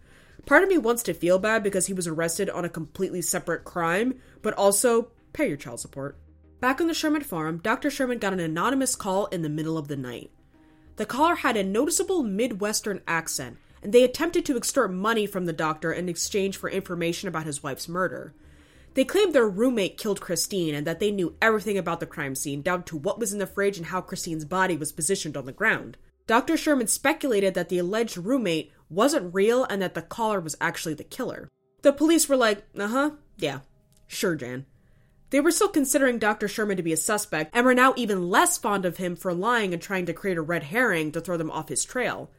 Part 0.47 0.63
of 0.63 0.69
me 0.69 0.79
wants 0.79 1.03
to 1.05 1.15
feel 1.15 1.39
bad 1.39 1.63
because 1.63 1.87
he 1.87 1.93
was 1.93 2.07
arrested 2.07 2.49
on 2.51 2.65
a 2.65 2.71
completely 2.71 3.21
separate 3.21 3.65
crime, 3.65 4.19
but 4.43 4.55
also 4.55 5.11
Pay 5.37 5.49
your 5.49 5.59
child 5.59 5.79
support. 5.79 6.17
Back 6.61 6.81
on 6.81 6.87
the 6.87 6.95
Sherman 6.95 7.21
farm, 7.21 7.59
Dr. 7.59 7.91
Sherman 7.91 8.19
got 8.19 8.33
an 8.33 8.41
anonymous 8.41 8.97
call 8.97 9.27
in 9.27 9.43
the 9.43 9.51
middle 9.51 9.77
of 9.77 9.87
the 9.87 9.97
night. 9.97 10.31
The 10.97 11.05
caller 11.05 11.35
had 11.35 11.59
a 11.59 11.63
noticeable 11.63 12.23
Midwestern 12.23 13.03
accent, 13.07 13.59
and 13.83 13.93
they 13.93 14.03
attempted 14.03 14.47
to 14.47 14.57
extort 14.57 14.91
money 14.91 15.27
from 15.27 15.45
the 15.45 15.53
doctor 15.53 15.93
in 15.93 16.09
exchange 16.09 16.57
for 16.57 16.71
information 16.71 17.29
about 17.29 17.45
his 17.45 17.63
wife's 17.63 17.87
murder. 17.87 18.33
They 18.97 19.05
claimed 19.05 19.35
their 19.35 19.47
roommate 19.47 19.99
killed 19.99 20.23
Christine 20.23 20.75
and 20.75 20.87
that 20.87 21.01
they 21.01 21.11
knew 21.11 21.37
everything 21.43 21.77
about 21.77 22.01
the 22.01 22.07
crime 22.07 22.35
scene, 22.35 22.63
down 22.63 22.83
to 22.85 22.97
what 22.97 23.19
was 23.19 23.31
in 23.31 23.39
the 23.39 23.47
fridge 23.47 23.77
and 23.77 23.89
how 23.89 24.01
Christine's 24.01 24.47
body 24.47 24.75
was 24.75 24.91
positioned 24.91 25.37
on 25.37 25.45
the 25.45 25.53
ground. 25.53 25.99
Dr. 26.27 26.57
Sherman 26.57 26.87
speculated 26.87 27.53
that 27.53 27.69
the 27.69 27.77
alleged 27.77 28.17
roommate 28.17 28.73
wasn't 28.89 29.35
real 29.35 29.65
and 29.65 29.83
that 29.83 29.93
the 29.93 30.01
caller 30.01 30.41
was 30.41 30.57
actually 30.63 30.95
the 30.95 31.05
killer. 31.05 31.51
The 31.83 31.93
police 31.93 32.27
were 32.27 32.39
like, 32.39 32.65
uh 32.77 32.89
huh, 32.89 33.11
yeah, 33.37 33.61
sure, 34.07 34.35
Jan. 34.35 34.65
They 35.29 35.41
were 35.41 35.51
still 35.51 35.69
considering 35.69 36.19
Dr. 36.19 36.49
Sherman 36.49 36.79
to 36.79 36.83
be 36.83 36.95
a 36.95 36.97
suspect 36.97 37.55
and 37.55 37.67
were 37.67 37.75
now 37.75 37.93
even 37.99 38.31
less 38.31 38.57
fond 38.57 38.87
of 38.87 38.97
him 38.97 39.15
for 39.15 39.35
lying 39.35 39.75
and 39.75 39.83
trying 39.83 40.07
to 40.07 40.15
create 40.15 40.39
a 40.39 40.43
red 40.43 40.63
herring 40.63 41.13
to 41.13 41.21
throw 41.21 41.37
them 41.37 41.51
off 41.51 41.69
his 41.69 41.85
trail. 41.85 42.31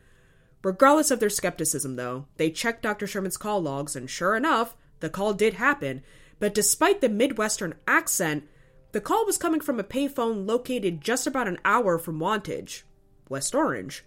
Regardless 0.63 1.11
of 1.11 1.19
their 1.19 1.29
skepticism, 1.29 1.97
though, 1.97 2.25
they 2.37 2.49
checked 2.49 2.81
Dr. 2.81 3.05
Sherman's 3.05 3.37
call 3.37 3.61
logs, 3.61 3.95
and 3.95 4.09
sure 4.09 4.35
enough, 4.35 4.75
the 5.01 5.09
call 5.11 5.35
did 5.35 5.53
happen. 5.53 6.01
But 6.39 6.53
despite 6.53 7.01
the 7.01 7.09
Midwestern 7.09 7.75
accent, 7.87 8.47
the 8.91 9.01
call 9.01 9.25
was 9.25 9.37
coming 9.37 9.59
from 9.59 9.79
a 9.79 9.83
payphone 9.83 10.47
located 10.47 11.01
just 11.01 11.27
about 11.27 11.47
an 11.47 11.59
hour 11.65 11.97
from 11.97 12.19
Wantage, 12.19 12.83
West 13.29 13.53
Orange. 13.53 14.05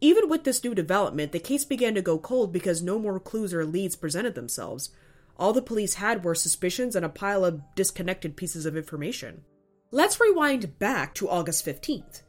Even 0.00 0.28
with 0.28 0.44
this 0.44 0.62
new 0.62 0.74
development, 0.74 1.32
the 1.32 1.38
case 1.38 1.64
began 1.64 1.94
to 1.94 2.02
go 2.02 2.18
cold 2.18 2.52
because 2.52 2.82
no 2.82 2.98
more 2.98 3.18
clues 3.18 3.52
or 3.52 3.64
leads 3.64 3.96
presented 3.96 4.34
themselves. 4.34 4.90
All 5.36 5.52
the 5.52 5.62
police 5.62 5.94
had 5.94 6.24
were 6.24 6.34
suspicions 6.34 6.96
and 6.96 7.04
a 7.04 7.08
pile 7.08 7.44
of 7.44 7.62
disconnected 7.74 8.36
pieces 8.36 8.66
of 8.66 8.76
information. 8.76 9.42
Let's 9.90 10.20
rewind 10.20 10.78
back 10.78 11.14
to 11.14 11.28
August 11.28 11.64
15th. 11.64 12.22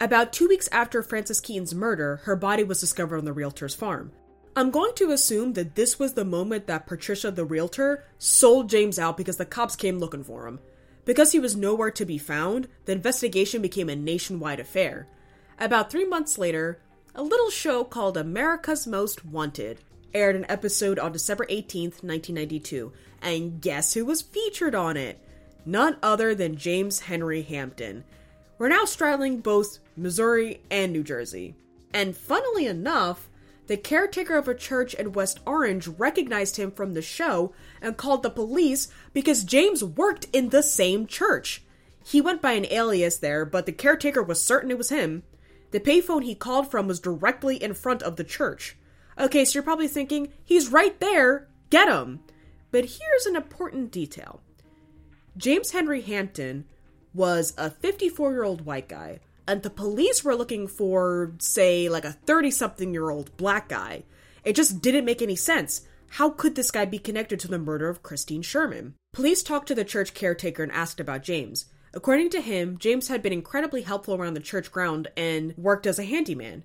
About 0.00 0.32
two 0.32 0.48
weeks 0.48 0.68
after 0.70 1.02
Frances 1.02 1.40
Keaton's 1.40 1.74
murder, 1.74 2.16
her 2.24 2.36
body 2.36 2.64
was 2.64 2.80
discovered 2.80 3.18
on 3.18 3.24
the 3.24 3.32
realtor's 3.32 3.74
farm. 3.74 4.12
I'm 4.56 4.70
going 4.70 4.94
to 4.96 5.10
assume 5.10 5.54
that 5.54 5.74
this 5.74 5.98
was 5.98 6.14
the 6.14 6.24
moment 6.24 6.68
that 6.68 6.86
Patricia, 6.86 7.32
the 7.32 7.44
realtor, 7.44 8.04
sold 8.18 8.70
James 8.70 8.98
out 8.98 9.16
because 9.16 9.36
the 9.36 9.44
cops 9.44 9.74
came 9.74 9.98
looking 9.98 10.22
for 10.22 10.46
him. 10.46 10.60
Because 11.04 11.32
he 11.32 11.40
was 11.40 11.56
nowhere 11.56 11.90
to 11.90 12.04
be 12.04 12.18
found, 12.18 12.68
the 12.84 12.92
investigation 12.92 13.60
became 13.60 13.88
a 13.88 13.96
nationwide 13.96 14.60
affair. 14.60 15.08
About 15.58 15.90
three 15.90 16.04
months 16.04 16.38
later, 16.38 16.80
a 17.16 17.22
little 17.22 17.50
show 17.50 17.84
called 17.84 18.16
America's 18.16 18.86
Most 18.86 19.24
Wanted 19.24 19.80
aired 20.14 20.36
an 20.36 20.46
episode 20.48 20.98
on 20.98 21.12
December 21.12 21.46
18th, 21.46 22.02
1992. 22.02 22.92
And 23.20 23.60
guess 23.60 23.94
who 23.94 24.04
was 24.04 24.22
featured 24.22 24.74
on 24.74 24.96
it? 24.96 25.20
None 25.66 25.96
other 26.02 26.34
than 26.34 26.56
James 26.56 27.00
Henry 27.00 27.42
Hampton. 27.42 28.04
We're 28.58 28.68
now 28.68 28.84
straddling 28.84 29.38
both 29.40 29.78
Missouri 29.96 30.60
and 30.70 30.92
New 30.92 31.02
Jersey. 31.02 31.56
And 31.92 32.16
funnily 32.16 32.66
enough, 32.66 33.28
the 33.66 33.76
caretaker 33.76 34.36
of 34.36 34.48
a 34.48 34.54
church 34.54 34.94
in 34.94 35.12
West 35.12 35.40
Orange 35.46 35.88
recognized 35.88 36.56
him 36.56 36.70
from 36.70 36.94
the 36.94 37.02
show 37.02 37.52
and 37.80 37.96
called 37.96 38.22
the 38.22 38.30
police 38.30 38.88
because 39.12 39.44
James 39.44 39.82
worked 39.82 40.26
in 40.32 40.50
the 40.50 40.62
same 40.62 41.06
church. 41.06 41.62
He 42.04 42.20
went 42.20 42.42
by 42.42 42.52
an 42.52 42.66
alias 42.66 43.16
there, 43.16 43.46
but 43.46 43.64
the 43.64 43.72
caretaker 43.72 44.22
was 44.22 44.42
certain 44.42 44.70
it 44.70 44.78
was 44.78 44.90
him. 44.90 45.22
The 45.70 45.80
payphone 45.80 46.24
he 46.24 46.34
called 46.34 46.70
from 46.70 46.86
was 46.86 47.00
directly 47.00 47.62
in 47.62 47.72
front 47.74 48.02
of 48.02 48.16
the 48.16 48.24
church. 48.24 48.76
Okay, 49.18 49.44
so 49.44 49.54
you're 49.54 49.62
probably 49.62 49.88
thinking, 49.88 50.32
he's 50.44 50.68
right 50.68 50.98
there, 51.00 51.48
get 51.70 51.88
him. 51.88 52.20
But 52.70 52.84
here's 52.84 53.26
an 53.26 53.36
important 53.36 53.90
detail 53.90 54.42
James 55.36 55.70
Henry 55.70 56.02
Hampton 56.02 56.66
was 57.14 57.54
a 57.56 57.70
54 57.70 58.32
year 58.32 58.44
old 58.44 58.66
white 58.66 58.88
guy, 58.88 59.20
and 59.46 59.62
the 59.62 59.70
police 59.70 60.24
were 60.24 60.34
looking 60.34 60.66
for, 60.66 61.32
say, 61.38 61.88
like 61.88 62.04
a 62.04 62.12
30 62.12 62.50
something 62.50 62.92
year 62.92 63.10
old 63.10 63.36
black 63.36 63.68
guy. 63.68 64.04
It 64.44 64.56
just 64.56 64.80
didn't 64.80 65.04
make 65.04 65.22
any 65.22 65.36
sense. 65.36 65.82
How 66.10 66.30
could 66.30 66.54
this 66.54 66.70
guy 66.70 66.84
be 66.84 66.98
connected 66.98 67.40
to 67.40 67.48
the 67.48 67.58
murder 67.58 67.88
of 67.88 68.02
Christine 68.02 68.42
Sherman? 68.42 68.94
Police 69.12 69.42
talked 69.42 69.68
to 69.68 69.74
the 69.74 69.84
church 69.84 70.14
caretaker 70.14 70.62
and 70.62 70.72
asked 70.72 71.00
about 71.00 71.22
James. 71.22 71.66
According 71.92 72.30
to 72.30 72.40
him, 72.40 72.78
James 72.78 73.08
had 73.08 73.22
been 73.22 73.32
incredibly 73.32 73.82
helpful 73.82 74.14
around 74.14 74.34
the 74.34 74.40
church 74.40 74.70
ground 74.70 75.08
and 75.16 75.54
worked 75.56 75.86
as 75.86 75.98
a 75.98 76.04
handyman. 76.04 76.64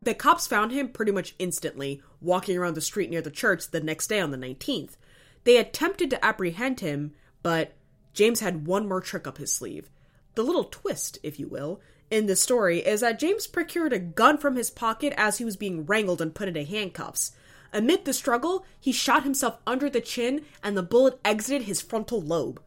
The 0.00 0.14
cops 0.14 0.46
found 0.46 0.72
him 0.72 0.88
pretty 0.88 1.12
much 1.12 1.34
instantly, 1.38 2.02
walking 2.20 2.56
around 2.56 2.74
the 2.74 2.80
street 2.80 3.08
near 3.08 3.22
the 3.22 3.30
church 3.30 3.70
the 3.70 3.80
next 3.80 4.08
day 4.08 4.20
on 4.20 4.30
the 4.30 4.38
19th. 4.38 4.96
They 5.44 5.58
attempted 5.58 6.10
to 6.10 6.24
apprehend 6.24 6.80
him, 6.80 7.12
but 7.42 7.74
James 8.12 8.40
had 8.40 8.66
one 8.66 8.88
more 8.88 9.00
trick 9.00 9.26
up 9.26 9.38
his 9.38 9.52
sleeve. 9.52 9.90
The 10.34 10.42
little 10.42 10.64
twist, 10.64 11.18
if 11.22 11.38
you 11.38 11.46
will, 11.46 11.80
in 12.12 12.26
the 12.26 12.36
story 12.36 12.80
is 12.80 13.00
that 13.00 13.18
James 13.18 13.46
procured 13.46 13.94
a 13.94 13.98
gun 13.98 14.36
from 14.36 14.54
his 14.54 14.68
pocket 14.68 15.14
as 15.16 15.38
he 15.38 15.46
was 15.46 15.56
being 15.56 15.86
wrangled 15.86 16.20
and 16.20 16.34
put 16.34 16.46
into 16.46 16.62
handcuffs. 16.62 17.32
Amid 17.72 18.04
the 18.04 18.12
struggle, 18.12 18.66
he 18.78 18.92
shot 18.92 19.24
himself 19.24 19.56
under 19.66 19.88
the 19.88 20.02
chin 20.02 20.44
and 20.62 20.76
the 20.76 20.82
bullet 20.82 21.18
exited 21.24 21.62
his 21.62 21.80
frontal 21.80 22.20
lobe. 22.20 22.60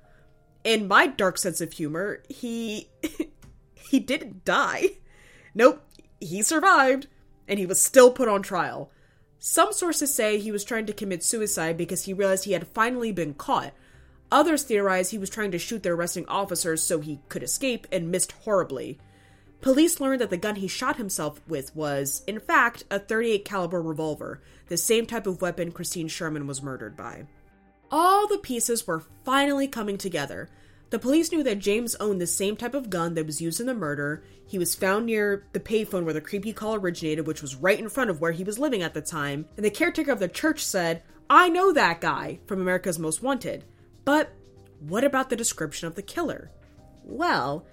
In 0.63 0.87
my 0.87 1.05
dark 1.05 1.37
sense 1.37 1.61
of 1.61 1.73
humor, 1.73 2.23
he. 2.27 2.89
he 3.75 3.99
didn't 3.99 4.43
die. 4.45 4.93
Nope, 5.53 5.83
he 6.19 6.41
survived 6.41 7.05
and 7.47 7.59
he 7.59 7.67
was 7.67 7.79
still 7.79 8.09
put 8.09 8.27
on 8.27 8.41
trial. 8.41 8.89
Some 9.37 9.73
sources 9.73 10.11
say 10.11 10.39
he 10.39 10.51
was 10.51 10.63
trying 10.63 10.87
to 10.87 10.93
commit 10.93 11.23
suicide 11.23 11.77
because 11.77 12.05
he 12.05 12.13
realized 12.13 12.45
he 12.45 12.53
had 12.53 12.67
finally 12.69 13.11
been 13.11 13.35
caught. 13.35 13.73
Others 14.31 14.63
theorize 14.63 15.11
he 15.11 15.19
was 15.19 15.29
trying 15.29 15.51
to 15.51 15.59
shoot 15.59 15.83
the 15.83 15.89
arresting 15.89 16.25
officers 16.27 16.81
so 16.81 16.99
he 16.99 17.19
could 17.29 17.43
escape 17.43 17.85
and 17.91 18.09
missed 18.09 18.31
horribly. 18.31 18.97
Police 19.65 19.99
learned 19.99 20.21
that 20.21 20.29
the 20.29 20.37
gun 20.37 20.57
he 20.57 20.67
shot 20.67 20.97
himself 20.97 21.41
with 21.47 21.75
was, 21.75 22.21
in 22.27 22.39
fact, 22.39 22.83
a 22.91 22.99
38 22.99 23.43
caliber 23.45 23.81
revolver, 23.81 24.39
the 24.67 24.77
same 24.77 25.07
type 25.07 25.25
of 25.25 25.41
weapon 25.41 25.71
Christine 25.71 26.07
Sherman 26.07 26.45
was 26.45 26.61
murdered 26.61 26.95
by. 26.95 27.25
All 27.89 28.27
the 28.27 28.37
pieces 28.37 28.85
were 28.85 29.05
finally 29.23 29.67
coming 29.67 29.97
together. 29.97 30.49
The 30.91 30.99
police 30.99 31.31
knew 31.31 31.41
that 31.41 31.57
James 31.57 31.95
owned 31.95 32.21
the 32.21 32.27
same 32.27 32.55
type 32.55 32.75
of 32.75 32.91
gun 32.91 33.15
that 33.15 33.25
was 33.25 33.41
used 33.41 33.59
in 33.59 33.65
the 33.65 33.73
murder. 33.73 34.23
He 34.45 34.59
was 34.59 34.75
found 34.75 35.07
near 35.07 35.47
the 35.53 35.59
payphone 35.59 36.03
where 36.03 36.13
the 36.13 36.21
creepy 36.21 36.53
call 36.53 36.75
originated, 36.75 37.25
which 37.25 37.41
was 37.41 37.55
right 37.55 37.79
in 37.79 37.89
front 37.89 38.11
of 38.11 38.21
where 38.21 38.33
he 38.33 38.43
was 38.43 38.59
living 38.59 38.83
at 38.83 38.93
the 38.93 39.01
time. 39.01 39.47
And 39.57 39.65
the 39.65 39.71
caretaker 39.71 40.11
of 40.11 40.19
the 40.19 40.27
church 40.27 40.63
said, 40.63 41.01
I 41.27 41.49
know 41.49 41.73
that 41.73 42.01
guy 42.01 42.37
from 42.45 42.61
America's 42.61 42.99
Most 42.99 43.23
Wanted. 43.23 43.63
But 44.03 44.31
what 44.79 45.03
about 45.03 45.31
the 45.31 45.35
description 45.35 45.87
of 45.87 45.95
the 45.95 46.03
killer? 46.03 46.51
Well, 47.03 47.65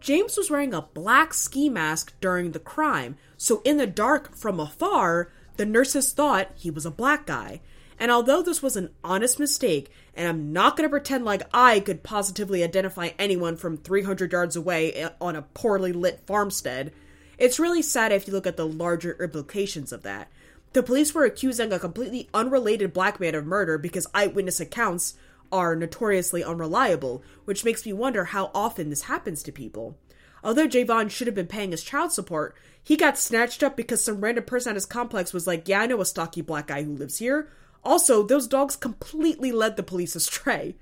James 0.00 0.36
was 0.36 0.50
wearing 0.50 0.72
a 0.72 0.82
black 0.82 1.34
ski 1.34 1.68
mask 1.68 2.14
during 2.20 2.52
the 2.52 2.60
crime, 2.60 3.16
so 3.36 3.60
in 3.64 3.76
the 3.76 3.86
dark 3.86 4.36
from 4.36 4.60
afar, 4.60 5.32
the 5.56 5.66
nurses 5.66 6.12
thought 6.12 6.52
he 6.54 6.70
was 6.70 6.86
a 6.86 6.90
black 6.90 7.26
guy. 7.26 7.60
And 7.98 8.12
although 8.12 8.42
this 8.42 8.62
was 8.62 8.76
an 8.76 8.90
honest 9.02 9.40
mistake, 9.40 9.90
and 10.14 10.28
I'm 10.28 10.52
not 10.52 10.76
going 10.76 10.88
to 10.88 10.90
pretend 10.90 11.24
like 11.24 11.42
I 11.52 11.80
could 11.80 12.04
positively 12.04 12.62
identify 12.62 13.10
anyone 13.18 13.56
from 13.56 13.76
300 13.76 14.30
yards 14.30 14.54
away 14.54 14.92
eh, 14.92 15.08
on 15.20 15.34
a 15.34 15.42
poorly 15.42 15.92
lit 15.92 16.20
farmstead, 16.26 16.92
it's 17.38 17.58
really 17.58 17.82
sad 17.82 18.12
if 18.12 18.26
you 18.26 18.32
look 18.32 18.46
at 18.46 18.56
the 18.56 18.66
larger 18.66 19.16
implications 19.20 19.92
of 19.92 20.02
that. 20.04 20.30
The 20.74 20.82
police 20.82 21.14
were 21.14 21.24
accusing 21.24 21.72
a 21.72 21.78
completely 21.78 22.28
unrelated 22.32 22.92
black 22.92 23.18
man 23.18 23.34
of 23.34 23.46
murder 23.46 23.78
because 23.78 24.06
eyewitness 24.14 24.60
accounts 24.60 25.14
are 25.50 25.76
notoriously 25.76 26.44
unreliable, 26.44 27.22
which 27.44 27.64
makes 27.64 27.84
me 27.84 27.92
wonder 27.92 28.26
how 28.26 28.50
often 28.54 28.90
this 28.90 29.02
happens 29.02 29.42
to 29.42 29.52
people. 29.52 29.98
Although 30.44 30.68
Javon 30.68 31.10
should 31.10 31.26
have 31.26 31.34
been 31.34 31.46
paying 31.46 31.72
his 31.72 31.82
child 31.82 32.12
support, 32.12 32.56
he 32.82 32.96
got 32.96 33.18
snatched 33.18 33.62
up 33.62 33.76
because 33.76 34.02
some 34.02 34.20
random 34.20 34.44
person 34.44 34.70
at 34.70 34.76
his 34.76 34.86
complex 34.86 35.32
was 35.32 35.46
like, 35.46 35.68
Yeah, 35.68 35.80
I 35.80 35.86
know 35.86 36.00
a 36.00 36.06
stocky 36.06 36.42
black 36.42 36.68
guy 36.68 36.84
who 36.84 36.94
lives 36.94 37.18
here. 37.18 37.50
Also, 37.84 38.22
those 38.22 38.46
dogs 38.46 38.76
completely 38.76 39.52
led 39.52 39.76
the 39.76 39.82
police 39.82 40.14
astray. 40.16 40.76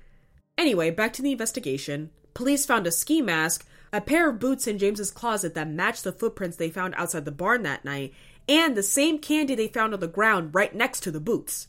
Anyway, 0.57 0.89
back 0.91 1.13
to 1.13 1.21
the 1.21 1.31
investigation. 1.31 2.09
Police 2.33 2.65
found 2.65 2.87
a 2.87 2.91
ski 2.91 3.21
mask, 3.21 3.65
a 3.91 4.01
pair 4.01 4.29
of 4.29 4.39
boots 4.39 4.67
in 4.67 4.77
James's 4.77 5.11
closet 5.11 5.53
that 5.55 5.69
matched 5.69 6.03
the 6.03 6.11
footprints 6.11 6.57
they 6.57 6.69
found 6.69 6.93
outside 6.97 7.25
the 7.25 7.31
barn 7.31 7.63
that 7.63 7.85
night, 7.85 8.13
and 8.47 8.75
the 8.75 8.83
same 8.83 9.19
candy 9.19 9.55
they 9.55 9.67
found 9.67 9.93
on 9.93 9.99
the 9.99 10.07
ground 10.07 10.53
right 10.53 10.73
next 10.73 11.01
to 11.01 11.11
the 11.11 11.19
boots. 11.19 11.67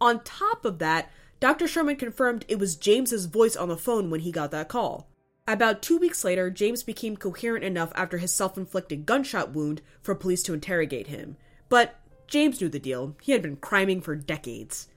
On 0.00 0.22
top 0.22 0.64
of 0.64 0.78
that, 0.78 1.10
Dr. 1.38 1.68
Sherman 1.68 1.96
confirmed 1.96 2.44
it 2.48 2.58
was 2.58 2.76
James's 2.76 3.26
voice 3.26 3.56
on 3.56 3.68
the 3.68 3.76
phone 3.76 4.10
when 4.10 4.20
he 4.20 4.32
got 4.32 4.50
that 4.52 4.68
call. 4.68 5.08
About 5.46 5.82
two 5.82 5.98
weeks 5.98 6.24
later, 6.24 6.50
James 6.50 6.82
became 6.82 7.16
coherent 7.16 7.64
enough 7.64 7.92
after 7.94 8.18
his 8.18 8.32
self 8.32 8.56
inflicted 8.56 9.06
gunshot 9.06 9.52
wound 9.52 9.82
for 10.02 10.14
police 10.14 10.42
to 10.44 10.54
interrogate 10.54 11.06
him. 11.06 11.36
But 11.68 11.96
James 12.26 12.60
knew 12.60 12.68
the 12.68 12.80
deal. 12.80 13.16
He 13.22 13.32
had 13.32 13.42
been 13.42 13.56
criming 13.56 14.00
for 14.00 14.16
decades. 14.16 14.88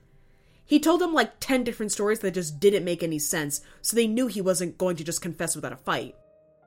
He 0.64 0.80
told 0.80 1.00
them 1.00 1.12
like 1.12 1.40
10 1.40 1.64
different 1.64 1.92
stories 1.92 2.20
that 2.20 2.34
just 2.34 2.58
didn't 2.58 2.84
make 2.84 3.02
any 3.02 3.18
sense, 3.18 3.60
so 3.82 3.94
they 3.94 4.06
knew 4.06 4.26
he 4.26 4.40
wasn't 4.40 4.78
going 4.78 4.96
to 4.96 5.04
just 5.04 5.22
confess 5.22 5.54
without 5.54 5.72
a 5.72 5.76
fight. 5.76 6.14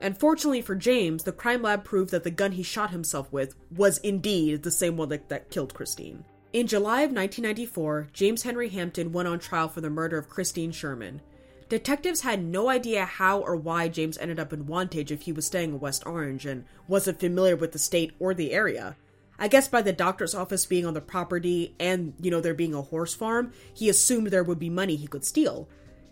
And 0.00 0.18
fortunately 0.18 0.62
for 0.62 0.74
James, 0.74 1.24
the 1.24 1.32
crime 1.32 1.62
lab 1.62 1.84
proved 1.84 2.10
that 2.10 2.24
the 2.24 2.30
gun 2.30 2.52
he 2.52 2.62
shot 2.62 2.90
himself 2.90 3.32
with 3.32 3.54
was 3.74 3.98
indeed 3.98 4.62
the 4.62 4.70
same 4.70 4.96
one 4.96 5.08
that, 5.08 5.28
that 5.30 5.50
killed 5.50 5.74
Christine. 5.74 6.24
In 6.54 6.68
July 6.68 7.00
of 7.00 7.10
1994, 7.10 8.10
James 8.12 8.44
Henry 8.44 8.68
Hampton 8.68 9.10
went 9.10 9.26
on 9.26 9.40
trial 9.40 9.68
for 9.68 9.80
the 9.80 9.90
murder 9.90 10.16
of 10.16 10.28
Christine 10.28 10.70
Sherman. 10.70 11.20
Detectives 11.68 12.20
had 12.20 12.44
no 12.44 12.68
idea 12.68 13.04
how 13.04 13.40
or 13.40 13.56
why 13.56 13.88
James 13.88 14.16
ended 14.18 14.38
up 14.38 14.52
in 14.52 14.68
Wantage 14.68 15.10
if 15.10 15.22
he 15.22 15.32
was 15.32 15.46
staying 15.46 15.70
in 15.70 15.80
West 15.80 16.06
Orange 16.06 16.46
and 16.46 16.64
wasn't 16.86 17.18
familiar 17.18 17.56
with 17.56 17.72
the 17.72 17.78
state 17.80 18.12
or 18.20 18.34
the 18.34 18.52
area. 18.52 18.94
I 19.36 19.48
guess 19.48 19.66
by 19.66 19.82
the 19.82 19.92
doctor's 19.92 20.32
office 20.32 20.64
being 20.64 20.86
on 20.86 20.94
the 20.94 21.00
property 21.00 21.74
and, 21.80 22.14
you 22.20 22.30
know, 22.30 22.40
there 22.40 22.54
being 22.54 22.72
a 22.72 22.82
horse 22.82 23.14
farm, 23.14 23.52
he 23.74 23.88
assumed 23.88 24.28
there 24.28 24.44
would 24.44 24.60
be 24.60 24.70
money 24.70 24.94
he 24.94 25.08
could 25.08 25.24
steal. 25.24 25.68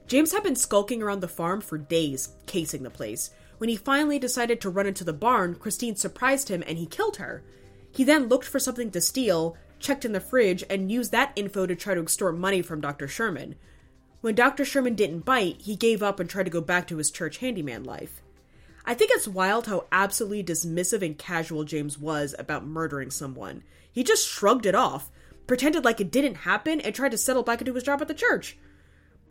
James 0.09 0.33
had 0.33 0.43
been 0.43 0.57
skulking 0.57 1.05
around 1.05 1.21
the 1.21 1.29
farm 1.29 1.61
for 1.61 1.79
days, 1.79 2.31
casing 2.47 2.83
the 2.83 2.91
place. 2.91 3.31
When 3.59 3.71
he 3.71 3.77
finally 3.77 4.19
decided 4.19 4.61
to 4.63 4.71
run 4.71 4.89
into 4.89 5.05
the 5.05 5.13
barn, 5.13 5.55
Christine 5.55 5.95
surprised 5.95 6.49
him 6.49 6.65
and 6.67 6.79
he 6.79 6.87
killed 6.87 7.19
her. 7.19 7.45
He 7.93 8.03
then 8.03 8.27
looked 8.27 8.47
for 8.47 8.59
something 8.59 8.91
to 8.91 9.01
steal, 9.01 9.57
checked 9.83 10.05
in 10.05 10.13
the 10.13 10.21
fridge, 10.21 10.65
and 10.71 10.91
used 10.91 11.13
that 11.13 11.33
info 11.37 11.67
to 11.67 11.77
try 11.77 11.95
to 11.95 12.01
extort 12.01 12.37
money 12.37 12.63
from 12.63 12.81
Dr. 12.81 13.07
Sherman. 13.07 13.57
When 14.23 14.35
Dr. 14.35 14.65
Sherman 14.65 14.95
didn't 14.95 15.25
bite, 15.25 15.61
he 15.61 15.77
gave 15.77 16.03
up 16.03 16.21
and 16.21 16.31
tried 16.31 16.45
to 16.45 16.51
go 16.51 16.61
back 16.61 16.87
to 16.87 16.97
his 16.97 17.11
church 17.11 17.39
handyman 17.39 17.85
life. 17.85 18.23
I 18.85 18.95
think 18.95 19.11
it's 19.13 19.29
wild 19.29 19.67
how 19.67 19.87
absolutely 19.93 20.43
dismissive 20.43 21.05
and 21.05 21.19
casual 21.19 21.65
James 21.65 21.99
was 21.99 22.35
about 22.39 22.65
murdering 22.65 23.11
someone. 23.11 23.63
He 23.91 24.03
just 24.03 24.27
shrugged 24.27 24.67
it 24.67 24.75
off, 24.75 25.11
pretended 25.47 25.85
like 25.85 26.01
it 26.01 26.11
didn't 26.11 26.37
happen, 26.37 26.81
and 26.81 26.95
tried 26.95 27.11
to 27.11 27.19
settle 27.19 27.43
back 27.43 27.61
into 27.61 27.75
his 27.75 27.85
job 27.85 28.01
at 28.01 28.09
the 28.09 28.15
church. 28.15 28.57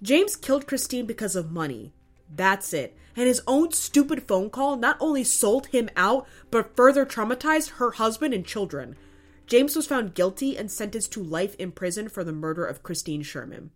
James 0.02 0.36
killed 0.36 0.68
Christine 0.68 1.06
because 1.06 1.36
of 1.36 1.52
money. 1.52 1.94
That's 2.34 2.74
it. 2.74 2.96
And 3.16 3.28
his 3.28 3.42
own 3.46 3.72
stupid 3.72 4.24
phone 4.28 4.50
call 4.50 4.78
not 4.78 4.98
only 5.00 5.24
sold 5.24 5.68
him 5.68 5.90
out, 5.96 6.28
but 6.50 6.76
further 6.76 7.06
traumatized 7.06 7.72
her 7.72 7.92
husband 7.92 8.34
and 8.34 8.46
children. 8.46 8.96
James 9.52 9.76
was 9.76 9.86
found 9.86 10.14
guilty 10.14 10.58
and 10.58 10.72
sentenced 10.72 11.12
to 11.12 11.22
life 11.22 11.56
in 11.56 11.74
prison 11.74 12.08
for 12.08 12.24
the 12.24 12.32
murder 12.32 12.64
of 12.64 12.84
Christine 12.84 13.22
Sherman. 13.22 13.72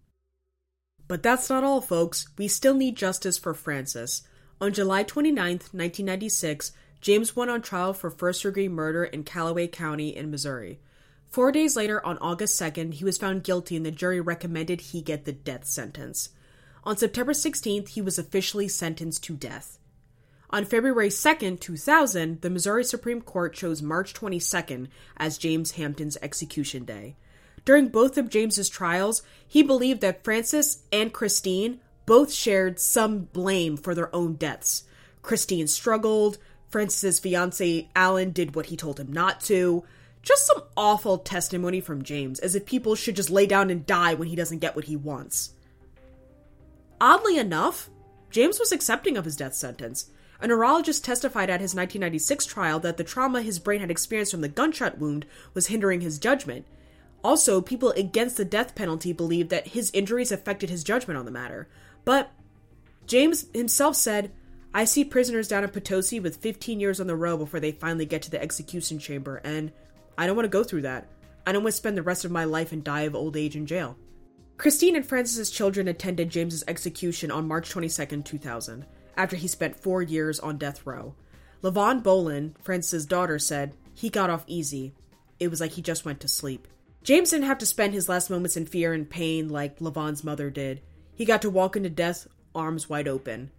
But 1.05 1.21
that's 1.21 1.49
not 1.49 1.65
all, 1.65 1.81
folks. 1.81 2.29
We 2.37 2.47
still 2.47 2.75
need 2.75 2.95
justice 2.95 3.37
for 3.37 3.53
Frances. 3.53 4.23
On 4.61 4.71
July 4.71 5.03
29, 5.03 5.35
1996, 5.35 6.71
James 7.01 7.35
went 7.35 7.51
on 7.51 7.61
trial 7.61 7.91
for 7.91 8.09
first 8.09 8.43
degree 8.43 8.69
murder 8.69 9.03
in 9.03 9.25
Callaway 9.25 9.67
County 9.67 10.15
in 10.15 10.31
Missouri. 10.31 10.79
Four 11.27 11.51
days 11.51 11.75
later, 11.75 12.03
on 12.05 12.19
August 12.19 12.57
2nd, 12.57 12.93
he 12.93 13.03
was 13.03 13.17
found 13.17 13.43
guilty 13.43 13.75
and 13.75 13.85
the 13.85 13.91
jury 13.91 14.21
recommended 14.21 14.79
he 14.79 15.01
get 15.01 15.25
the 15.25 15.33
death 15.33 15.65
sentence. 15.65 16.29
On 16.85 16.95
September 16.95 17.33
16th, 17.33 17.89
he 17.89 18.01
was 18.01 18.17
officially 18.17 18.69
sentenced 18.69 19.25
to 19.25 19.35
death. 19.35 19.77
On 20.55 20.63
February 20.63 21.09
2nd, 21.09 21.59
2000, 21.59 22.39
the 22.39 22.49
Missouri 22.49 22.85
Supreme 22.85 23.19
Court 23.19 23.53
chose 23.53 23.81
March 23.81 24.13
22nd 24.13 24.87
as 25.17 25.37
James 25.37 25.71
Hampton's 25.71 26.17
execution 26.21 26.85
day. 26.85 27.17
During 27.65 27.89
both 27.89 28.17
of 28.17 28.29
James's 28.29 28.69
trials, 28.69 29.21
he 29.45 29.61
believed 29.61 29.99
that 29.99 30.23
Frances 30.23 30.83
and 30.93 31.11
Christine 31.11 31.81
both 32.05 32.31
shared 32.31 32.79
some 32.79 33.25
blame 33.33 33.75
for 33.75 33.93
their 33.93 34.15
own 34.15 34.35
deaths. 34.35 34.85
Christine 35.21 35.67
struggled, 35.67 36.37
Frances's 36.69 37.19
fiance 37.19 37.89
Alan 37.93 38.31
did 38.31 38.55
what 38.55 38.67
he 38.67 38.77
told 38.77 38.97
him 38.97 39.11
not 39.11 39.41
to. 39.41 39.83
Just 40.21 40.47
some 40.47 40.63
awful 40.77 41.17
testimony 41.17 41.81
from 41.81 42.01
James, 42.01 42.39
as 42.39 42.55
if 42.55 42.65
people 42.65 42.95
should 42.95 43.17
just 43.17 43.29
lay 43.29 43.45
down 43.45 43.69
and 43.69 43.85
die 43.85 44.13
when 44.13 44.29
he 44.29 44.37
doesn't 44.37 44.59
get 44.59 44.77
what 44.77 44.85
he 44.85 44.95
wants. 44.95 45.51
Oddly 47.01 47.37
enough, 47.37 47.89
James 48.29 48.57
was 48.57 48.71
accepting 48.71 49.17
of 49.17 49.25
his 49.25 49.35
death 49.35 49.53
sentence. 49.53 50.11
A 50.41 50.47
neurologist 50.47 51.03
testified 51.03 51.49
at 51.49 51.61
his 51.61 51.73
1996 51.73 52.45
trial 52.45 52.79
that 52.81 52.97
the 52.97 53.03
trauma 53.03 53.41
his 53.41 53.59
brain 53.59 53.79
had 53.79 53.91
experienced 53.91 54.31
from 54.31 54.41
the 54.41 54.49
gunshot 54.49 54.97
wound 54.97 55.25
was 55.53 55.67
hindering 55.67 56.01
his 56.01 56.19
judgment. 56.19 56.65
Also, 57.23 57.61
people 57.61 57.91
against 57.91 58.37
the 58.37 58.45
death 58.45 58.75
penalty 58.75 59.13
believed 59.13 59.49
that 59.49 59.69
his 59.69 59.91
injuries 59.93 60.31
affected 60.31 60.69
his 60.69 60.83
judgment 60.83 61.17
on 61.17 61.25
the 61.25 61.31
matter. 61.31 61.67
But 62.03 62.31
James 63.07 63.45
himself 63.53 63.95
said, 63.95 64.31
I 64.73 64.83
see 64.85 65.05
prisoners 65.05 65.47
down 65.47 65.63
in 65.63 65.69
Potosi 65.69 66.19
with 66.19 66.35
15 66.37 66.79
years 66.79 66.99
on 66.99 67.07
the 67.07 67.15
row 67.15 67.37
before 67.37 67.59
they 67.59 67.71
finally 67.71 68.05
get 68.05 68.21
to 68.23 68.31
the 68.31 68.41
execution 68.41 68.99
chamber, 68.99 69.37
and 69.37 69.71
I 70.17 70.27
don't 70.27 70.35
want 70.35 70.45
to 70.45 70.49
go 70.49 70.63
through 70.63 70.81
that. 70.81 71.07
I 71.47 71.51
don't 71.51 71.63
want 71.63 71.73
to 71.73 71.77
spend 71.77 71.97
the 71.97 72.03
rest 72.03 72.25
of 72.25 72.31
my 72.31 72.43
life 72.43 72.71
and 72.71 72.83
die 72.83 73.01
of 73.01 73.15
old 73.15 73.37
age 73.37 73.55
in 73.55 73.65
jail. 73.65 73.95
Christine 74.57 74.95
and 74.95 75.05
Frances's 75.05 75.49
children 75.49 75.87
attended 75.87 76.29
James's 76.29 76.63
execution 76.67 77.31
on 77.31 77.47
March 77.47 77.69
22, 77.69 78.23
2000, 78.23 78.85
after 79.17 79.35
he 79.35 79.47
spent 79.47 79.79
four 79.79 80.01
years 80.01 80.39
on 80.39 80.57
death 80.57 80.85
row. 80.85 81.15
Lavon 81.61 82.03
Bolin, 82.03 82.53
Frances's 82.61 83.05
daughter, 83.05 83.39
said, 83.39 83.73
He 83.93 84.09
got 84.09 84.29
off 84.29 84.43
easy. 84.47 84.93
It 85.39 85.49
was 85.49 85.59
like 85.59 85.71
he 85.71 85.81
just 85.81 86.05
went 86.05 86.19
to 86.21 86.27
sleep. 86.27 86.67
James 87.03 87.29
didn't 87.29 87.45
have 87.45 87.57
to 87.59 87.65
spend 87.65 87.93
his 87.93 88.09
last 88.09 88.29
moments 88.29 88.57
in 88.57 88.65
fear 88.65 88.93
and 88.93 89.09
pain 89.09 89.49
like 89.49 89.79
Lavon's 89.79 90.23
mother 90.23 90.49
did. 90.49 90.81
He 91.13 91.25
got 91.25 91.41
to 91.43 91.49
walk 91.49 91.75
into 91.75 91.89
death 91.89 92.27
arms 92.53 92.89
wide 92.89 93.07
open. 93.07 93.51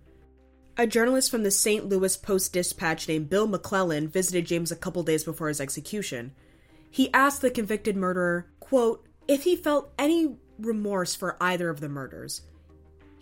A 0.77 0.87
journalist 0.87 1.31
from 1.31 1.43
the 1.43 1.51
St. 1.51 1.89
Louis 1.89 2.17
Post 2.17 2.53
Dispatch 2.53 3.09
named 3.09 3.31
Bill 3.31 3.47
McClellan 3.47 4.09
visited 4.09 4.47
James 4.47 4.71
a 4.71 4.77
couple 4.77 5.03
days 5.03 5.25
before 5.25 5.49
his 5.49 5.61
execution. 5.61 6.33
He 6.91 7.13
asked 7.15 7.41
the 7.41 7.51
convicted 7.51 7.97
murderer, 7.97 8.47
quote, 8.61 9.07
if 9.27 9.45
he 9.45 9.57
felt 9.57 9.93
any 9.99 10.37
remorse 10.59 11.15
for 11.15 11.37
either 11.41 11.71
of 11.71 11.81
the 11.81 11.89
murders. 11.89 12.43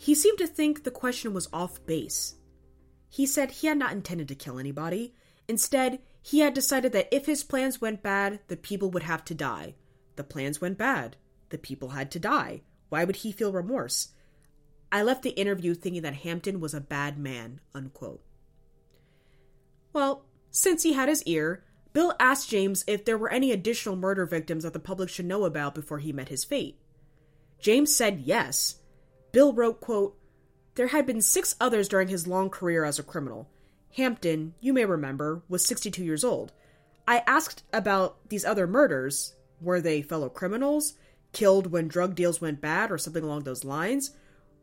He 0.05 0.15
seemed 0.15 0.37
to 0.37 0.47
think 0.47 0.85
the 0.85 0.91
question 0.91 1.33
was 1.33 1.49
off 1.51 1.87
base. 1.87 2.35
He 3.09 3.25
said 3.25 3.51
he 3.51 3.69
had 3.69 3.79
not 3.79 3.93
intended 3.93 4.29
to 4.29 4.35
kill 4.35 4.59
anybody. 4.59 5.15
Instead, 5.49 5.99
he 6.21 6.41
had 6.41 6.53
decided 6.53 6.93
that 6.93 7.09
if 7.11 7.25
his 7.25 7.43
plans 7.43 7.81
went 7.81 8.03
bad, 8.03 8.41
the 8.49 8.59
people 8.59 8.91
would 8.91 9.05
have 9.05 9.25
to 9.25 9.35
die. 9.35 9.77
The 10.17 10.23
plans 10.23 10.61
went 10.61 10.77
bad. 10.77 11.17
The 11.49 11.57
people 11.57 11.89
had 11.89 12.11
to 12.11 12.19
die. 12.19 12.61
Why 12.91 13.05
would 13.05 13.17
he 13.17 13.33
feel 13.33 13.51
remorse? 13.51 14.09
I 14.93 15.03
left 15.03 15.23
the 15.23 15.31
interview 15.31 15.73
thinking 15.73 16.03
that 16.03 16.17
Hampton 16.17 16.61
was 16.61 16.75
a 16.75 16.83
bad 16.83 17.17
man, 17.17 17.61
unquote. 17.75 18.23
Well, 19.95 20.27
since 20.51 20.83
he 20.83 20.93
had 20.93 21.09
his 21.09 21.23
ear, 21.23 21.65
Bill 21.95 22.13
asked 22.21 22.51
James 22.51 22.85
if 22.87 23.07
there 23.07 23.17
were 23.17 23.33
any 23.33 23.53
additional 23.53 23.97
murder 23.97 24.27
victims 24.27 24.65
that 24.65 24.75
the 24.75 24.81
public 24.81 25.09
should 25.09 25.25
know 25.25 25.47
about 25.47 25.75
before 25.75 26.01
he 26.01 26.13
met 26.13 26.29
his 26.29 26.45
fate. 26.45 26.79
James 27.59 27.97
said 27.97 28.21
yes. 28.21 28.81
Bill 29.35 29.53
wrote, 29.53 29.81
quote, 29.81 30.17
There 30.77 30.87
had 30.87 31.07
been 31.07 31.21
six 31.21 31.57
others 31.61 31.89
during 31.89 32.07
his 32.07 32.29
long 32.29 32.51
career 32.51 32.85
as 32.85 33.01
a 33.01 33.03
criminal. 33.03 33.51
Hampton, 33.97 34.55
you 34.61 34.73
may 34.73 34.85
remember, 34.85 35.43
was 35.49 35.67
62 35.67 36.05
years 36.05 36.23
old. 36.23 36.53
I 37.09 37.25
asked 37.27 37.65
about 37.73 38.29
these 38.29 38.45
other 38.45 38.69
murders. 38.69 39.35
Were 39.61 39.81
they 39.81 40.03
fellow 40.03 40.29
criminals? 40.29 40.95
Killed 41.33 41.73
when 41.73 41.89
drug 41.89 42.15
deals 42.15 42.41
went 42.41 42.61
bad 42.61 42.93
or 42.93 42.97
something 42.97 43.25
along 43.25 43.43
those 43.43 43.65
lines? 43.65 44.13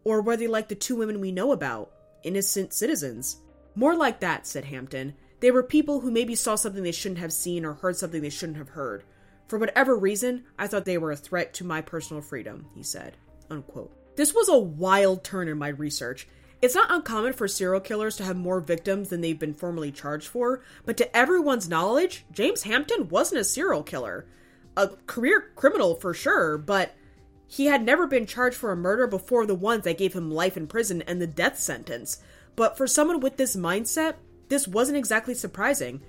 Or 0.05 0.21
were 0.21 0.37
they 0.37 0.47
like 0.47 0.69
the 0.69 0.75
two 0.75 0.95
women 0.95 1.19
we 1.19 1.33
know 1.33 1.51
about? 1.51 1.91
Innocent 2.23 2.73
citizens? 2.73 3.41
More 3.75 3.97
like 3.97 4.21
that, 4.21 4.47
said 4.47 4.63
Hampton. 4.63 5.15
They 5.41 5.51
were 5.51 5.63
people 5.63 5.99
who 5.99 6.11
maybe 6.11 6.33
saw 6.33 6.55
something 6.55 6.81
they 6.81 6.93
shouldn't 6.93 7.19
have 7.19 7.33
seen 7.33 7.65
or 7.65 7.73
heard 7.73 7.97
something 7.97 8.21
they 8.21 8.29
shouldn't 8.29 8.57
have 8.57 8.69
heard. 8.69 9.03
For 9.49 9.59
whatever 9.59 9.97
reason, 9.97 10.45
I 10.57 10.67
thought 10.67 10.85
they 10.85 10.97
were 10.97 11.11
a 11.11 11.17
threat 11.17 11.53
to 11.55 11.65
my 11.65 11.81
personal 11.81 12.21
freedom, 12.21 12.67
he 12.73 12.83
said. 12.83 13.17
Unquote. 13.49 13.97
This 14.15 14.33
was 14.33 14.49
a 14.49 14.57
wild 14.57 15.23
turn 15.23 15.47
in 15.47 15.57
my 15.57 15.69
research. 15.69 16.27
It's 16.61 16.75
not 16.75 16.91
uncommon 16.91 17.33
for 17.33 17.47
serial 17.47 17.79
killers 17.79 18.15
to 18.17 18.23
have 18.23 18.37
more 18.37 18.59
victims 18.59 19.09
than 19.09 19.21
they've 19.21 19.39
been 19.39 19.53
formally 19.53 19.91
charged 19.91 20.27
for, 20.27 20.61
but 20.85 20.95
to 20.97 21.17
everyone's 21.17 21.67
knowledge, 21.67 22.25
James 22.31 22.63
Hampton 22.63 23.09
wasn't 23.09 23.41
a 23.41 23.43
serial 23.43 23.81
killer. 23.81 24.27
A 24.77 24.89
career 25.07 25.51
criminal 25.55 25.95
for 25.95 26.13
sure, 26.13 26.57
but 26.57 26.93
he 27.47 27.65
had 27.65 27.83
never 27.83 28.05
been 28.05 28.25
charged 28.25 28.55
for 28.55 28.71
a 28.71 28.77
murder 28.77 29.07
before 29.07 29.45
the 29.45 29.55
ones 29.55 29.83
that 29.83 29.97
gave 29.97 30.13
him 30.13 30.31
life 30.31 30.55
in 30.55 30.67
prison 30.67 31.01
and 31.01 31.21
the 31.21 31.27
death 31.27 31.59
sentence. 31.59 32.21
But 32.55 32.77
for 32.77 32.87
someone 32.87 33.19
with 33.19 33.37
this 33.37 33.55
mindset, 33.55 34.15
this 34.49 34.67
wasn't 34.67 34.97
exactly 34.97 35.33
surprising. 35.33 36.01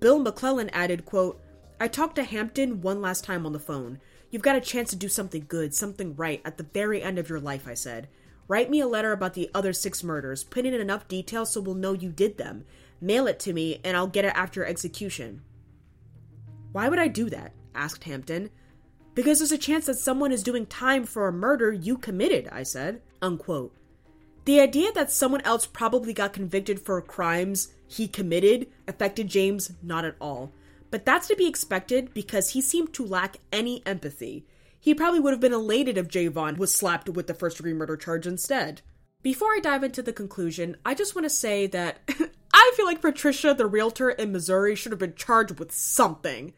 Bill 0.00 0.18
McClellan 0.18 0.68
added, 0.70 1.04
quote, 1.04 1.40
I 1.80 1.88
talked 1.88 2.16
to 2.16 2.24
Hampton 2.24 2.80
one 2.80 3.00
last 3.00 3.24
time 3.24 3.46
on 3.46 3.52
the 3.52 3.58
phone. 3.58 4.00
You've 4.32 4.42
got 4.42 4.56
a 4.56 4.62
chance 4.62 4.88
to 4.90 4.96
do 4.96 5.08
something 5.08 5.44
good, 5.46 5.74
something 5.74 6.16
right, 6.16 6.40
at 6.42 6.56
the 6.56 6.64
very 6.64 7.02
end 7.02 7.18
of 7.18 7.28
your 7.28 7.38
life, 7.38 7.68
I 7.68 7.74
said. 7.74 8.08
Write 8.48 8.70
me 8.70 8.80
a 8.80 8.86
letter 8.86 9.12
about 9.12 9.34
the 9.34 9.50
other 9.54 9.74
six 9.74 10.02
murders, 10.02 10.42
put 10.42 10.64
in 10.64 10.72
enough 10.72 11.06
detail 11.06 11.44
so 11.44 11.60
we'll 11.60 11.74
know 11.74 11.92
you 11.92 12.08
did 12.08 12.38
them. 12.38 12.64
Mail 12.98 13.26
it 13.26 13.38
to 13.40 13.52
me, 13.52 13.78
and 13.84 13.94
I'll 13.94 14.06
get 14.06 14.24
it 14.24 14.32
after 14.34 14.64
execution. 14.64 15.42
Why 16.72 16.88
would 16.88 16.98
I 16.98 17.08
do 17.08 17.28
that? 17.28 17.52
asked 17.74 18.04
Hampton. 18.04 18.48
Because 19.14 19.38
there's 19.38 19.52
a 19.52 19.58
chance 19.58 19.84
that 19.84 19.98
someone 19.98 20.32
is 20.32 20.42
doing 20.42 20.64
time 20.64 21.04
for 21.04 21.28
a 21.28 21.32
murder 21.32 21.70
you 21.70 21.98
committed, 21.98 22.48
I 22.50 22.62
said. 22.62 23.02
Unquote. 23.20 23.74
The 24.46 24.60
idea 24.60 24.92
that 24.92 25.12
someone 25.12 25.42
else 25.42 25.66
probably 25.66 26.14
got 26.14 26.32
convicted 26.32 26.80
for 26.80 27.00
crimes 27.02 27.68
he 27.86 28.08
committed 28.08 28.68
affected 28.88 29.28
James 29.28 29.72
not 29.82 30.06
at 30.06 30.16
all. 30.18 30.52
But 30.92 31.06
that's 31.06 31.26
to 31.28 31.36
be 31.36 31.48
expected 31.48 32.12
because 32.12 32.50
he 32.50 32.60
seemed 32.60 32.92
to 32.92 33.06
lack 33.06 33.38
any 33.50 33.84
empathy. 33.86 34.46
He 34.78 34.94
probably 34.94 35.20
would 35.20 35.32
have 35.32 35.40
been 35.40 35.54
elated 35.54 35.96
if 35.96 36.08
Javon 36.08 36.58
was 36.58 36.72
slapped 36.72 37.08
with 37.08 37.26
the 37.26 37.34
first 37.34 37.56
degree 37.56 37.72
murder 37.72 37.96
charge 37.96 38.26
instead. 38.26 38.82
Before 39.22 39.48
I 39.54 39.60
dive 39.62 39.82
into 39.82 40.02
the 40.02 40.12
conclusion, 40.12 40.76
I 40.84 40.94
just 40.94 41.16
want 41.16 41.24
to 41.24 41.30
say 41.30 41.66
that 41.68 42.00
I 42.52 42.72
feel 42.76 42.84
like 42.84 43.00
Patricia, 43.00 43.54
the 43.54 43.66
realtor 43.66 44.10
in 44.10 44.32
Missouri, 44.32 44.76
should 44.76 44.92
have 44.92 44.98
been 44.98 45.14
charged 45.14 45.58
with 45.58 45.72
something. 45.72 46.52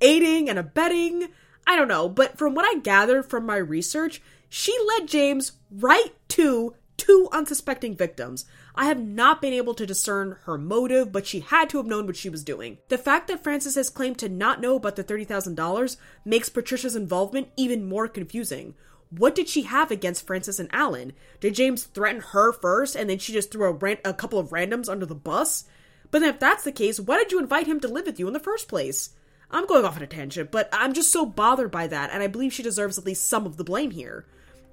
Aiding 0.00 0.50
and 0.50 0.58
abetting? 0.58 1.28
I 1.64 1.76
don't 1.76 1.86
know, 1.86 2.08
but 2.08 2.36
from 2.36 2.56
what 2.56 2.66
I 2.66 2.80
gathered 2.80 3.26
from 3.26 3.46
my 3.46 3.56
research, 3.56 4.20
she 4.48 4.76
led 4.88 5.06
James 5.06 5.52
right 5.70 6.12
to 6.30 6.74
two 6.96 7.28
unsuspecting 7.32 7.96
victims. 7.96 8.44
I 8.74 8.86
have 8.86 9.00
not 9.00 9.40
been 9.40 9.52
able 9.52 9.74
to 9.74 9.86
discern 9.86 10.36
her 10.44 10.58
motive, 10.58 11.12
but 11.12 11.26
she 11.26 11.40
had 11.40 11.70
to 11.70 11.78
have 11.78 11.86
known 11.86 12.06
what 12.06 12.16
she 12.16 12.28
was 12.28 12.44
doing. 12.44 12.78
The 12.88 12.98
fact 12.98 13.28
that 13.28 13.42
Frances 13.42 13.74
has 13.74 13.90
claimed 13.90 14.18
to 14.18 14.28
not 14.28 14.60
know 14.60 14.76
about 14.76 14.96
the 14.96 15.04
$30,000 15.04 15.96
makes 16.24 16.48
Patricia's 16.48 16.96
involvement 16.96 17.48
even 17.56 17.88
more 17.88 18.08
confusing. 18.08 18.74
What 19.10 19.34
did 19.34 19.48
she 19.48 19.62
have 19.62 19.90
against 19.90 20.26
Frances 20.26 20.58
and 20.58 20.68
Alan? 20.72 21.12
Did 21.40 21.54
James 21.54 21.84
threaten 21.84 22.20
her 22.32 22.52
first 22.52 22.96
and 22.96 23.08
then 23.08 23.18
she 23.18 23.32
just 23.32 23.52
threw 23.52 23.66
a, 23.68 23.72
ran- 23.72 23.98
a 24.04 24.12
couple 24.12 24.38
of 24.38 24.50
randoms 24.50 24.88
under 24.88 25.06
the 25.06 25.14
bus? 25.14 25.64
But 26.10 26.20
then 26.20 26.30
if 26.30 26.40
that's 26.40 26.64
the 26.64 26.72
case, 26.72 26.98
why 26.98 27.18
did 27.18 27.32
you 27.32 27.38
invite 27.38 27.66
him 27.66 27.80
to 27.80 27.88
live 27.88 28.06
with 28.06 28.18
you 28.18 28.26
in 28.26 28.32
the 28.32 28.40
first 28.40 28.68
place? 28.68 29.10
I'm 29.50 29.66
going 29.66 29.84
off 29.84 29.96
on 29.96 30.02
a 30.02 30.06
tangent, 30.06 30.50
but 30.50 30.68
I'm 30.72 30.92
just 30.92 31.12
so 31.12 31.24
bothered 31.24 31.70
by 31.70 31.86
that, 31.86 32.10
and 32.12 32.22
I 32.22 32.26
believe 32.26 32.52
she 32.52 32.64
deserves 32.64 32.98
at 32.98 33.06
least 33.06 33.28
some 33.28 33.46
of 33.46 33.56
the 33.56 33.64
blame 33.64 33.92
here. 33.92 34.26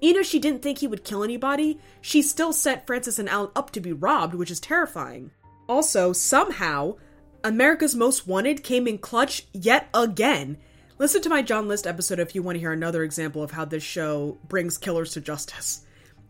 Even 0.04 0.20
if 0.20 0.26
she 0.26 0.38
didn't 0.38 0.60
think 0.60 0.76
he 0.76 0.86
would 0.86 1.02
kill 1.02 1.24
anybody, 1.24 1.80
she 2.02 2.20
still 2.20 2.52
set 2.52 2.86
Frances 2.86 3.18
and 3.18 3.26
Alan 3.26 3.50
up 3.56 3.70
to 3.70 3.80
be 3.80 3.94
robbed, 3.94 4.34
which 4.34 4.50
is 4.50 4.60
terrifying. 4.60 5.30
Also, 5.66 6.12
somehow, 6.12 6.96
America's 7.42 7.94
Most 7.94 8.26
Wanted 8.26 8.62
came 8.62 8.86
in 8.86 8.98
clutch 8.98 9.46
yet 9.54 9.88
again. 9.94 10.58
Listen 10.98 11.22
to 11.22 11.30
my 11.30 11.40
John 11.40 11.68
List 11.68 11.86
episode 11.86 12.18
if 12.18 12.34
you 12.34 12.42
want 12.42 12.56
to 12.56 12.60
hear 12.60 12.72
another 12.72 13.02
example 13.02 13.42
of 13.42 13.52
how 13.52 13.64
this 13.64 13.82
show 13.82 14.36
brings 14.46 14.76
killers 14.76 15.12
to 15.14 15.22
justice. 15.22 15.86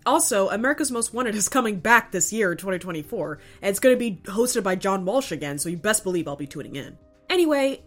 Also, 0.07 0.49
America's 0.51 0.93
Most 0.93 1.13
Wanted 1.13 1.35
is 1.35 1.49
coming 1.49 1.81
back 1.81 2.13
this 2.13 2.33
year, 2.33 2.55
2024, 2.55 3.41
and 3.61 3.71
it's 3.71 3.81
going 3.81 3.97
to 3.97 3.99
be 3.99 4.21
hosted 4.31 4.63
by 4.63 4.77
John 4.77 5.05
Walsh 5.05 5.33
again, 5.33 5.59
so 5.59 5.69
you 5.69 5.79
best 5.79 6.05
believe 6.05 6.29
I'll 6.29 6.37
be 6.37 6.47
tuning 6.47 6.77
in. 6.77 6.97
Anyway, 7.29 7.83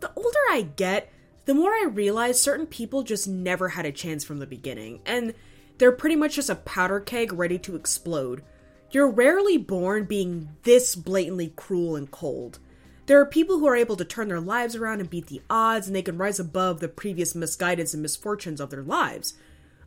the 0.00 0.12
older 0.14 0.38
I 0.50 0.68
get, 0.76 1.10
the 1.46 1.54
more 1.54 1.70
I 1.70 1.86
realize 1.90 2.40
certain 2.40 2.66
people 2.66 3.02
just 3.02 3.28
never 3.28 3.70
had 3.70 3.86
a 3.86 3.92
chance 3.92 4.24
from 4.24 4.38
the 4.38 4.46
beginning, 4.46 5.00
and 5.04 5.34
they're 5.78 5.92
pretty 5.92 6.16
much 6.16 6.36
just 6.36 6.50
a 6.50 6.54
powder 6.54 7.00
keg 7.00 7.32
ready 7.32 7.58
to 7.60 7.76
explode. 7.76 8.42
You're 8.90 9.10
rarely 9.10 9.58
born 9.58 10.04
being 10.04 10.50
this 10.62 10.94
blatantly 10.94 11.52
cruel 11.56 11.96
and 11.96 12.10
cold. 12.10 12.60
There 13.06 13.20
are 13.20 13.26
people 13.26 13.58
who 13.58 13.66
are 13.66 13.76
able 13.76 13.96
to 13.96 14.04
turn 14.04 14.28
their 14.28 14.40
lives 14.40 14.76
around 14.76 15.00
and 15.00 15.10
beat 15.10 15.26
the 15.26 15.42
odds, 15.50 15.86
and 15.86 15.94
they 15.94 16.02
can 16.02 16.16
rise 16.16 16.40
above 16.40 16.80
the 16.80 16.88
previous 16.88 17.34
misguidance 17.34 17.92
and 17.92 18.02
misfortunes 18.02 18.60
of 18.60 18.70
their 18.70 18.82
lives. 18.82 19.34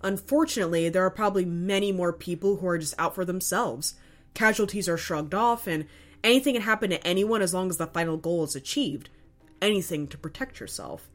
Unfortunately, 0.03 0.89
there 0.89 1.03
are 1.03 1.09
probably 1.09 1.45
many 1.45 1.91
more 1.91 2.13
people 2.13 2.57
who 2.57 2.67
are 2.67 2.77
just 2.77 2.93
out 2.99 3.15
for 3.15 3.25
themselves. 3.25 3.95
Casualties 4.35 4.87
are 4.87 4.97
shrugged 4.97 5.33
off, 5.33 5.65
and 5.65 5.87
anything 6.23 6.53
can 6.53 6.61
happen 6.61 6.91
to 6.91 7.07
anyone 7.07 7.41
as 7.41 7.53
long 7.55 7.69
as 7.69 7.77
the 7.77 7.87
final 7.87 8.17
goal 8.17 8.43
is 8.43 8.55
achieved. 8.55 9.09
Anything 9.59 10.07
to 10.09 10.17
protect 10.17 10.59
yourself. 10.59 11.09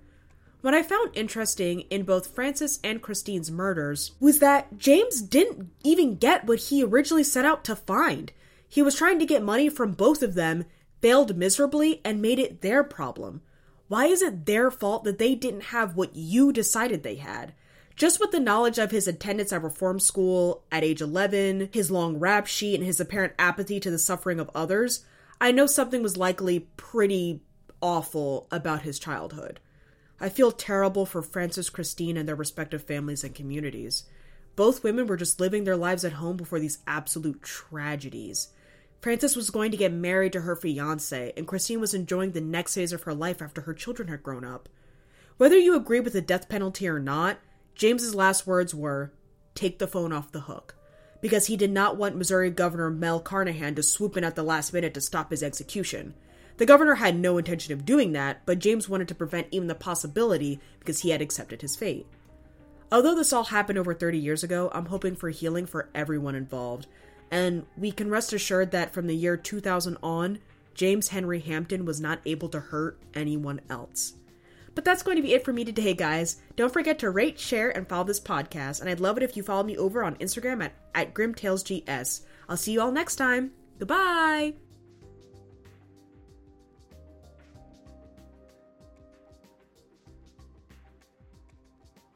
What 0.63 0.75
I 0.75 0.85
found 0.85 1.11
interesting 1.15 1.81
in 1.91 2.05
both 2.05 2.37
Frances 2.37 2.79
and 2.85 3.03
Christine's 3.03 3.51
murders 3.51 4.13
was 4.21 4.39
that 4.39 4.79
James 4.79 5.21
didn't 5.21 5.73
even 5.83 6.15
get 6.15 6.45
what 6.47 6.61
he 6.61 6.85
originally 6.85 7.25
set 7.25 7.45
out 7.45 7.65
to 7.65 7.75
find. 7.75 8.31
He 8.69 8.81
was 8.81 8.95
trying 8.95 9.19
to 9.19 9.27
get 9.27 9.43
money 9.43 9.69
from 9.69 9.91
both 9.91 10.23
of 10.23 10.35
them, 10.35 10.67
failed 11.01 11.37
miserably, 11.37 12.01
and 12.05 12.23
made 12.23 12.39
it 12.39 12.61
their 12.61 12.85
problem. 12.85 13.43
Why 13.89 14.07
is 14.07 14.23
it 14.23 14.47
their 14.47 14.71
fault 14.71 15.03
that 15.03 15.19
they 15.19 15.35
didn't 15.35 15.65
have 15.65 15.97
what 15.97 16.15
you 16.15 16.53
decided 16.53 17.03
they 17.03 17.17
had? 17.17 17.55
Just 17.97 18.21
with 18.21 18.31
the 18.31 18.39
knowledge 18.39 18.79
of 18.79 18.93
his 18.93 19.09
attendance 19.09 19.53
at 19.53 19.65
reform 19.65 19.99
school 19.99 20.63
at 20.71 20.85
age 20.85 21.01
11, 21.01 21.71
his 21.73 21.91
long 21.91 22.21
rap 22.21 22.47
sheet, 22.47 22.77
and 22.77 22.85
his 22.85 23.01
apparent 23.01 23.33
apathy 23.37 23.81
to 23.81 23.91
the 23.91 23.99
suffering 23.99 24.39
of 24.39 24.49
others, 24.55 25.05
I 25.41 25.51
know 25.51 25.67
something 25.67 26.05
was 26.05 26.17
likely 26.17 26.69
pretty 26.77 27.43
awful 27.81 28.47
about 28.53 28.83
his 28.83 29.01
childhood. 29.01 29.59
I 30.23 30.29
feel 30.29 30.53
terrible 30.53 31.05
for 31.05 31.21
Frances 31.21 31.69
Christine 31.69 32.17
and 32.17 32.29
their 32.29 32.37
respective 32.37 32.85
families 32.85 33.25
and 33.25 33.35
communities. 33.35 34.05
Both 34.55 34.85
women 34.85 35.09
were 35.09 35.17
just 35.17 35.41
living 35.41 35.65
their 35.65 35.77
lives 35.77 36.05
at 36.05 36.13
home 36.13 36.37
before 36.37 36.61
these 36.61 36.79
absolute 36.87 37.43
tragedies. 37.43 38.51
Frances 39.01 39.35
was 39.35 39.51
going 39.51 39.73
to 39.73 39.77
get 39.77 39.93
married 39.93 40.33
to 40.35 40.43
her 40.43 40.55
fiance, 40.55 41.33
and 41.37 41.49
Christine 41.49 41.81
was 41.81 41.93
enjoying 41.93 42.31
the 42.31 42.41
next 42.41 42.77
phase 42.77 42.93
of 42.93 43.03
her 43.03 43.15
life 43.15 43.43
after 43.43 43.63
her 43.63 43.75
children 43.75 44.07
had 44.07 44.23
grown 44.23 44.45
up. 44.45 44.69
Whether 45.39 45.59
you 45.59 45.75
agree 45.75 45.99
with 45.99 46.13
the 46.13 46.21
death 46.21 46.49
penalty 46.49 46.87
or 46.87 47.01
not, 47.01 47.41
James's 47.75 48.15
last 48.15 48.47
words 48.47 48.73
were, 48.73 49.11
"Take 49.57 49.81
the 49.81 49.89
phone 49.89 50.13
off 50.13 50.31
the 50.31 50.43
hook," 50.43 50.77
because 51.21 51.47
he 51.47 51.57
did 51.57 51.73
not 51.73 51.97
want 51.97 52.15
Missouri 52.15 52.51
Governor 52.51 52.91
Mel 52.91 53.19
Carnahan 53.19 53.75
to 53.75 53.83
swoop 53.83 54.17
in 54.17 54.23
at 54.23 54.37
the 54.37 54.45
last 54.45 54.73
minute 54.73 54.95
to 54.95 55.01
stop 55.01 55.33
his 55.33 55.43
execution. 55.43 56.15
The 56.63 56.67
governor 56.67 56.95
had 56.95 57.19
no 57.19 57.39
intention 57.39 57.73
of 57.73 57.85
doing 57.85 58.13
that, 58.13 58.47
but 58.47 58.61
James 58.61 58.89
wanted 58.89 59.09
to 59.09 59.17
prevent 59.17 59.49
even 59.51 59.67
the 59.67 59.75
possibility 59.75 60.61
because 60.79 61.01
he 61.01 61.11
had 61.11 61.21
accepted 61.21 61.61
his 61.61 61.75
fate. 61.75 62.07
Although 62.93 63.17
this 63.17 63.33
all 63.33 63.43
happened 63.43 63.81
over 63.81 63.93
30 63.93 64.17
years 64.19 64.45
ago, 64.45 64.71
I'm 64.73 64.87
hoping 64.87 65.17
for 65.17 65.31
healing 65.31 65.67
for 65.67 65.89
everyone 65.93 66.37
involved, 66.37 66.87
and 67.33 67.67
we 67.77 67.91
can 67.91 68.11
rest 68.11 68.33
assured 68.33 68.71
that 68.71 68.93
from 68.93 69.09
the 69.09 69.17
year 69.17 69.37
2000 69.37 69.99
on, 70.05 70.39
James 70.73 71.09
Henry 71.09 71.41
Hampton 71.41 71.85
was 71.85 72.01
not 72.01 72.21
able 72.27 72.49
to 72.51 72.61
hurt 72.61 72.97
anyone 73.13 73.61
else. 73.69 74.15
But 74.77 74.85
that's 74.85 75.03
going 75.03 75.17
to 75.17 75.23
be 75.25 75.35
it 75.35 75.45
for 75.45 75.53
me 75.53 75.65
today, 75.65 75.95
guys. 75.95 76.43
Don't 76.55 76.73
forget 76.73 77.01
to 77.01 77.11
rate, 77.11 77.41
share, 77.41 77.77
and 77.77 77.89
follow 77.89 78.05
this 78.05 78.21
podcast, 78.21 78.81
and 78.81 78.89
I'd 78.89 79.01
love 79.01 79.17
it 79.17 79.25
if 79.25 79.37
you 79.37 79.43
follow 79.43 79.65
me 79.65 79.77
over 79.77 80.05
on 80.05 80.15
Instagram 80.19 80.63
at, 80.63 80.75
at 80.95 81.13
GrimTalesGS. 81.13 82.21
I'll 82.49 82.57
see 82.57 82.75
you 82.75 82.81
all 82.81 82.93
next 82.93 83.17
time. 83.17 83.51
Goodbye! 83.81 84.55